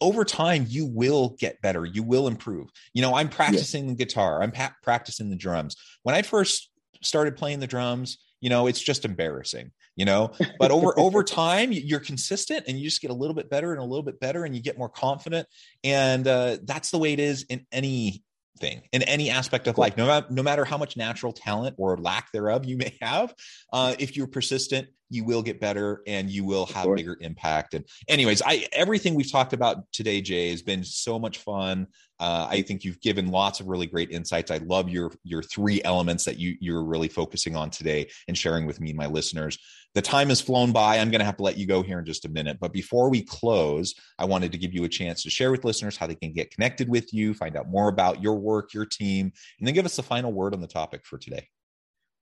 over 0.00 0.24
time 0.24 0.64
you 0.68 0.86
will 0.86 1.36
get 1.38 1.60
better 1.60 1.84
you 1.84 2.02
will 2.02 2.28
improve 2.28 2.68
you 2.94 3.02
know 3.02 3.14
i'm 3.14 3.28
practicing 3.28 3.84
yeah. 3.84 3.90
the 3.90 3.96
guitar 3.96 4.42
i'm 4.42 4.52
pa- 4.52 4.74
practicing 4.82 5.28
the 5.28 5.36
drums 5.36 5.76
when 6.02 6.14
i 6.14 6.22
first 6.22 6.70
started 7.02 7.36
playing 7.36 7.58
the 7.58 7.66
drums 7.66 8.18
you 8.42 8.50
know 8.50 8.66
it's 8.66 8.82
just 8.82 9.06
embarrassing 9.06 9.72
you 9.96 10.04
know? 10.04 10.32
But 10.58 10.70
over 10.70 10.94
over 10.98 11.22
time 11.22 11.72
you're 11.72 12.00
consistent 12.00 12.64
and 12.66 12.78
you 12.78 12.84
just 12.84 13.00
get 13.00 13.10
a 13.10 13.14
little 13.14 13.34
bit 13.34 13.50
better 13.50 13.72
and 13.72 13.80
a 13.80 13.84
little 13.84 14.02
bit 14.02 14.20
better 14.20 14.44
and 14.44 14.54
you 14.54 14.62
get 14.62 14.78
more 14.78 14.88
confident. 14.88 15.46
And 15.84 16.26
uh, 16.26 16.58
that's 16.62 16.90
the 16.90 16.98
way 16.98 17.12
it 17.12 17.20
is 17.20 17.44
in 17.48 17.66
any 17.72 18.22
thing 18.58 18.82
in 18.92 19.00
any 19.02 19.30
aspect 19.30 19.66
of 19.66 19.78
life 19.78 19.96
no, 19.96 20.22
no 20.28 20.42
matter 20.42 20.62
how 20.62 20.76
much 20.76 20.94
natural 20.94 21.32
talent 21.32 21.74
or 21.78 21.96
lack 21.96 22.30
thereof 22.32 22.66
you 22.66 22.76
may 22.76 22.96
have 23.00 23.34
uh, 23.72 23.94
if 23.98 24.14
you're 24.14 24.26
persistent 24.26 24.88
you 25.12 25.24
will 25.24 25.42
get 25.42 25.60
better 25.60 26.02
and 26.06 26.30
you 26.30 26.44
will 26.44 26.66
have 26.66 26.86
bigger 26.94 27.16
impact 27.20 27.74
and 27.74 27.84
anyways 28.08 28.42
i 28.42 28.66
everything 28.72 29.14
we've 29.14 29.30
talked 29.30 29.52
about 29.52 29.90
today 29.92 30.20
jay 30.20 30.50
has 30.50 30.62
been 30.62 30.82
so 30.82 31.18
much 31.18 31.38
fun 31.38 31.86
uh, 32.20 32.46
i 32.50 32.62
think 32.62 32.84
you've 32.84 33.00
given 33.00 33.30
lots 33.30 33.60
of 33.60 33.66
really 33.66 33.86
great 33.86 34.10
insights 34.10 34.50
i 34.50 34.58
love 34.58 34.88
your 34.88 35.10
your 35.24 35.42
three 35.42 35.82
elements 35.84 36.24
that 36.24 36.38
you 36.38 36.56
you're 36.60 36.84
really 36.84 37.08
focusing 37.08 37.56
on 37.56 37.70
today 37.70 38.08
and 38.28 38.36
sharing 38.36 38.66
with 38.66 38.80
me 38.80 38.90
and 38.90 38.98
my 38.98 39.06
listeners 39.06 39.58
the 39.94 40.02
time 40.02 40.30
has 40.30 40.40
flown 40.40 40.72
by. 40.72 40.98
I'm 40.98 41.10
going 41.10 41.20
to 41.20 41.24
have 41.24 41.36
to 41.36 41.42
let 41.42 41.58
you 41.58 41.66
go 41.66 41.82
here 41.82 41.98
in 41.98 42.04
just 42.04 42.24
a 42.24 42.28
minute. 42.28 42.58
But 42.60 42.72
before 42.72 43.10
we 43.10 43.22
close, 43.22 43.94
I 44.18 44.24
wanted 44.24 44.52
to 44.52 44.58
give 44.58 44.72
you 44.72 44.84
a 44.84 44.88
chance 44.88 45.22
to 45.22 45.30
share 45.30 45.50
with 45.50 45.64
listeners 45.64 45.96
how 45.96 46.06
they 46.06 46.14
can 46.14 46.32
get 46.32 46.50
connected 46.50 46.88
with 46.88 47.12
you, 47.12 47.34
find 47.34 47.56
out 47.56 47.68
more 47.68 47.88
about 47.88 48.22
your 48.22 48.36
work, 48.36 48.72
your 48.72 48.86
team, 48.86 49.32
and 49.58 49.66
then 49.66 49.74
give 49.74 49.84
us 49.84 49.96
the 49.96 50.02
final 50.02 50.32
word 50.32 50.54
on 50.54 50.60
the 50.60 50.66
topic 50.66 51.04
for 51.04 51.18
today. 51.18 51.48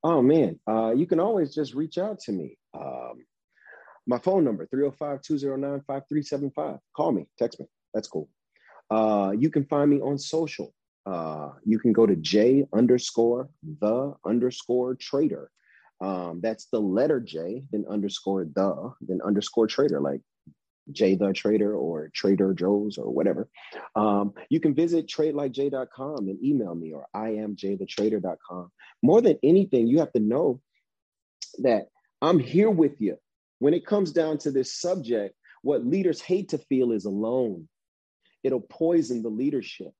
Oh, 0.02 0.22
man. 0.22 0.58
Uh, 0.68 0.92
you 0.96 1.06
can 1.06 1.20
always 1.20 1.54
just 1.54 1.74
reach 1.74 1.98
out 1.98 2.18
to 2.20 2.32
me. 2.32 2.56
Um, 2.74 3.24
my 4.06 4.18
phone 4.18 4.44
number 4.44 4.66
305 4.66 5.22
209 5.22 5.80
5375. 5.86 6.78
Call 6.96 7.12
me, 7.12 7.26
text 7.38 7.60
me. 7.60 7.66
That's 7.94 8.08
cool. 8.08 8.28
Uh, 8.90 9.32
you 9.38 9.50
can 9.50 9.64
find 9.64 9.90
me 9.90 10.00
on 10.00 10.18
social. 10.18 10.74
Uh, 11.06 11.50
you 11.64 11.78
can 11.78 11.92
go 11.92 12.06
to 12.06 12.16
J 12.16 12.66
underscore 12.72 13.48
the 13.80 14.14
underscore 14.24 14.94
trader 14.96 15.50
um, 16.00 16.40
that's 16.42 16.66
the 16.66 16.80
letter 16.80 17.20
J, 17.20 17.64
then 17.70 17.84
underscore 17.88 18.46
the, 18.46 18.92
then 19.00 19.20
underscore 19.24 19.66
trader, 19.66 20.00
like 20.00 20.20
J 20.92 21.14
the 21.14 21.32
trader 21.32 21.76
or 21.76 22.10
Trader 22.14 22.54
Joe's 22.54 22.96
or 22.96 23.12
whatever. 23.12 23.48
Um, 23.94 24.32
you 24.48 24.60
can 24.60 24.74
visit 24.74 25.06
tradelikej.com 25.06 26.28
and 26.28 26.42
email 26.42 26.74
me 26.74 26.92
or 26.92 27.06
I 27.12 27.30
am 27.30 27.54
jthetrader.com. 27.54 28.72
More 29.02 29.20
than 29.20 29.38
anything, 29.42 29.86
you 29.86 29.98
have 29.98 30.12
to 30.12 30.20
know 30.20 30.60
that 31.58 31.88
I'm 32.22 32.38
here 32.38 32.70
with 32.70 33.00
you. 33.00 33.16
When 33.58 33.74
it 33.74 33.86
comes 33.86 34.12
down 34.12 34.38
to 34.38 34.50
this 34.50 34.74
subject, 34.74 35.34
what 35.62 35.86
leaders 35.86 36.20
hate 36.20 36.50
to 36.50 36.58
feel 36.58 36.92
is 36.92 37.04
alone. 37.04 37.68
It'll 38.42 38.60
poison 38.60 39.22
the 39.22 39.28
leadership. 39.28 39.92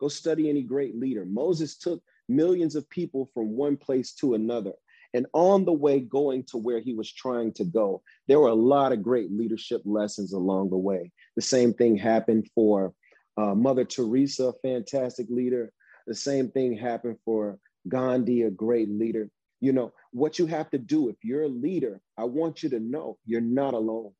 Go 0.00 0.08
study 0.08 0.48
any 0.48 0.62
great 0.62 0.96
leader. 0.98 1.24
Moses 1.24 1.76
took 1.76 2.02
millions 2.28 2.74
of 2.74 2.88
people 2.90 3.30
from 3.34 3.56
one 3.56 3.76
place 3.76 4.12
to 4.14 4.34
another. 4.34 4.72
And 5.14 5.26
on 5.32 5.64
the 5.64 5.72
way 5.72 6.00
going 6.00 6.44
to 6.48 6.58
where 6.58 6.80
he 6.80 6.92
was 6.94 7.12
trying 7.12 7.52
to 7.54 7.64
go, 7.64 8.02
there 8.28 8.40
were 8.40 8.48
a 8.48 8.54
lot 8.54 8.92
of 8.92 9.02
great 9.02 9.30
leadership 9.32 9.82
lessons 9.84 10.32
along 10.32 10.70
the 10.70 10.76
way. 10.76 11.12
The 11.36 11.42
same 11.42 11.72
thing 11.72 11.96
happened 11.96 12.48
for 12.54 12.92
uh, 13.38 13.54
Mother 13.54 13.84
Teresa, 13.84 14.48
a 14.48 14.52
fantastic 14.54 15.28
leader. 15.30 15.72
The 16.06 16.14
same 16.14 16.50
thing 16.50 16.76
happened 16.76 17.16
for 17.24 17.58
Gandhi, 17.88 18.42
a 18.42 18.50
great 18.50 18.90
leader. 18.90 19.30
You 19.60 19.72
know, 19.72 19.92
what 20.12 20.38
you 20.38 20.46
have 20.46 20.70
to 20.70 20.78
do 20.78 21.08
if 21.08 21.16
you're 21.22 21.44
a 21.44 21.48
leader, 21.48 22.00
I 22.18 22.24
want 22.24 22.62
you 22.62 22.68
to 22.70 22.80
know 22.80 23.18
you're 23.24 23.40
not 23.40 23.74
alone. 23.74 24.12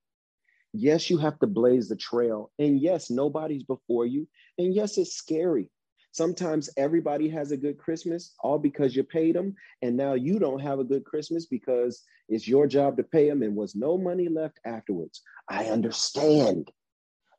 Yes, 0.72 1.09
you 1.09 1.18
have 1.18 1.38
to 1.40 1.46
blaze 1.46 1.88
the 1.88 1.96
trail. 1.96 2.51
And 2.59 2.81
yes, 2.81 3.11
nobody's 3.11 3.62
before 3.62 4.07
you. 4.07 4.29
And 4.59 4.75
yes, 4.75 4.99
it's 4.99 5.14
scary. 5.14 5.70
Sometimes 6.12 6.70
everybody 6.79 7.29
has 7.29 7.53
a 7.53 7.57
good 7.59 7.77
Christmas, 7.77 8.35
all 8.40 8.59
because 8.59 8.96
you 8.96 9.05
paid 9.05 9.35
them. 9.37 9.55
And 9.83 9.96
now 9.96 10.14
you 10.14 10.38
don't 10.38 10.61
have 10.61 10.79
a 10.79 10.85
good 10.85 11.05
Christmas 11.05 11.46
because 11.46 12.03
it's 12.29 12.49
your 12.49 12.66
job 12.66 12.96
to 12.96 13.03
pay 13.03 13.29
them 13.29 13.42
and 13.42 13.55
was 13.55 13.75
no 13.75 13.99
money 13.99 14.29
left 14.29 14.59
afterwards. 14.64 15.20
I 15.49 15.66
understand. 15.66 16.70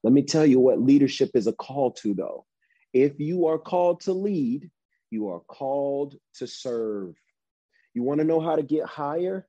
Let 0.04 0.14
me 0.14 0.22
tell 0.22 0.46
you 0.46 0.60
what 0.60 0.82
leadership 0.82 1.32
is 1.34 1.48
a 1.48 1.54
call 1.54 1.92
to, 1.94 2.14
though. 2.14 2.46
If 2.94 3.20
you 3.20 3.48
are 3.48 3.58
called 3.58 4.02
to 4.02 4.14
lead, 4.14 4.70
you 5.10 5.30
are 5.30 5.42
called 5.42 6.16
to 6.36 6.48
serve. 6.48 7.16
You 7.98 8.04
want 8.04 8.20
to 8.20 8.26
know 8.26 8.40
how 8.40 8.56
to 8.56 8.62
get 8.62 8.86
higher? 8.86 9.48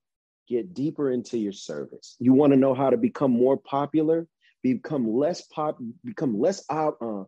Get 0.49 0.73
deeper 0.73 1.11
into 1.11 1.37
your 1.37 1.53
service. 1.53 2.17
You 2.19 2.33
want 2.33 2.55
to 2.55 2.59
know 2.59 2.73
how 2.73 2.89
to 2.89 2.97
become 2.97 3.31
more 3.31 3.59
popular? 3.59 4.27
Become 4.63 5.07
less 5.07 5.43
pop, 5.43 5.79
become 6.03 6.41
less 6.41 6.65
uh, 6.71 7.25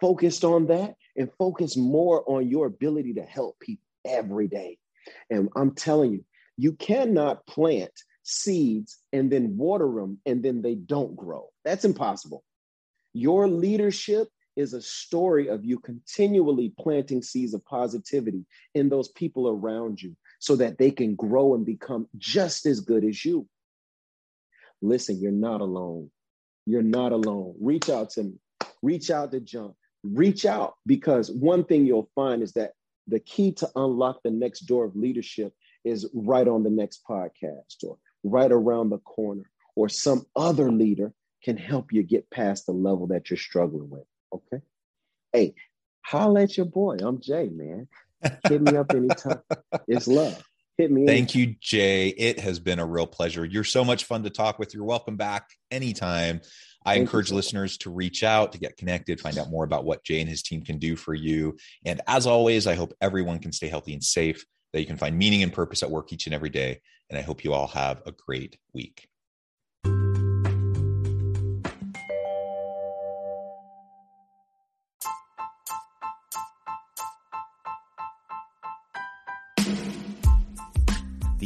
focused 0.00 0.44
on 0.44 0.68
that 0.68 0.94
and 1.18 1.30
focus 1.38 1.76
more 1.76 2.24
on 2.26 2.48
your 2.48 2.64
ability 2.64 3.12
to 3.12 3.22
help 3.24 3.60
people 3.60 3.84
every 4.06 4.48
day. 4.48 4.78
And 5.28 5.50
I'm 5.54 5.74
telling 5.74 6.12
you, 6.12 6.24
you 6.56 6.72
cannot 6.72 7.46
plant 7.46 7.92
seeds 8.22 8.96
and 9.12 9.30
then 9.30 9.58
water 9.58 9.92
them 9.96 10.18
and 10.24 10.42
then 10.42 10.62
they 10.62 10.76
don't 10.76 11.14
grow. 11.14 11.50
That's 11.62 11.84
impossible. 11.84 12.42
Your 13.12 13.48
leadership 13.48 14.28
is 14.56 14.72
a 14.72 14.80
story 14.80 15.48
of 15.48 15.66
you 15.66 15.78
continually 15.78 16.72
planting 16.80 17.20
seeds 17.20 17.52
of 17.52 17.62
positivity 17.66 18.46
in 18.74 18.88
those 18.88 19.08
people 19.08 19.50
around 19.50 20.00
you 20.00 20.16
so 20.38 20.56
that 20.56 20.78
they 20.78 20.90
can 20.90 21.14
grow 21.14 21.54
and 21.54 21.66
become 21.66 22.08
just 22.16 22.66
as 22.66 22.80
good 22.80 23.04
as 23.04 23.24
you. 23.24 23.48
Listen, 24.80 25.18
you're 25.20 25.32
not 25.32 25.60
alone. 25.60 26.10
You're 26.66 26.82
not 26.82 27.12
alone. 27.12 27.54
Reach 27.60 27.88
out 27.88 28.10
to 28.10 28.24
me. 28.24 28.34
Reach 28.82 29.10
out 29.10 29.32
to 29.32 29.40
John 29.40 29.74
reach 30.02 30.46
out 30.46 30.74
because 30.86 31.30
one 31.30 31.64
thing 31.64 31.86
you'll 31.86 32.10
find 32.14 32.42
is 32.42 32.52
that 32.52 32.72
the 33.06 33.20
key 33.20 33.52
to 33.52 33.68
unlock 33.74 34.22
the 34.22 34.30
next 34.30 34.60
door 34.60 34.84
of 34.84 34.96
leadership 34.96 35.52
is 35.84 36.08
right 36.12 36.46
on 36.46 36.62
the 36.62 36.70
next 36.70 37.02
podcast 37.08 37.82
or 37.82 37.96
right 38.24 38.52
around 38.52 38.90
the 38.90 38.98
corner 38.98 39.50
or 39.76 39.88
some 39.88 40.26
other 40.36 40.70
leader 40.70 41.12
can 41.42 41.56
help 41.56 41.92
you 41.92 42.02
get 42.02 42.30
past 42.30 42.66
the 42.66 42.72
level 42.72 43.06
that 43.06 43.30
you're 43.30 43.36
struggling 43.36 43.88
with. 43.88 44.04
Okay. 44.32 44.62
Hey, 45.32 45.54
holla 46.02 46.42
at 46.42 46.56
your 46.56 46.66
boy. 46.66 46.96
I'm 47.00 47.20
Jay, 47.20 47.48
man. 47.48 47.88
Hit 48.48 48.62
me 48.62 48.76
up 48.76 48.92
anytime. 48.92 49.40
It's 49.86 50.08
love. 50.08 50.42
Hit 50.76 50.90
me. 50.90 51.02
Up. 51.02 51.08
Thank 51.08 51.34
anytime. 51.34 51.40
you, 51.40 51.56
Jay. 51.60 52.08
It 52.08 52.40
has 52.40 52.58
been 52.60 52.78
a 52.78 52.86
real 52.86 53.06
pleasure. 53.06 53.44
You're 53.44 53.64
so 53.64 53.84
much 53.84 54.04
fun 54.04 54.22
to 54.24 54.30
talk 54.30 54.58
with. 54.58 54.74
You're 54.74 54.84
welcome 54.84 55.16
back 55.16 55.48
anytime. 55.70 56.40
I 56.84 56.94
Thank 56.94 57.02
encourage 57.02 57.30
you. 57.30 57.36
listeners 57.36 57.76
to 57.78 57.90
reach 57.90 58.22
out, 58.22 58.52
to 58.52 58.58
get 58.58 58.76
connected, 58.76 59.20
find 59.20 59.36
out 59.38 59.50
more 59.50 59.64
about 59.64 59.84
what 59.84 60.04
Jay 60.04 60.20
and 60.20 60.28
his 60.28 60.42
team 60.42 60.62
can 60.62 60.78
do 60.78 60.96
for 60.96 61.12
you. 61.12 61.56
And 61.84 62.00
as 62.06 62.26
always, 62.26 62.66
I 62.66 62.74
hope 62.74 62.94
everyone 63.00 63.40
can 63.40 63.52
stay 63.52 63.68
healthy 63.68 63.92
and 63.92 64.02
safe, 64.02 64.44
that 64.72 64.80
you 64.80 64.86
can 64.86 64.96
find 64.96 65.18
meaning 65.18 65.42
and 65.42 65.52
purpose 65.52 65.82
at 65.82 65.90
work 65.90 66.12
each 66.12 66.26
and 66.26 66.34
every 66.34 66.50
day. 66.50 66.80
And 67.10 67.18
I 67.18 67.22
hope 67.22 67.44
you 67.44 67.52
all 67.52 67.66
have 67.68 68.02
a 68.06 68.12
great 68.12 68.56
week. 68.72 69.08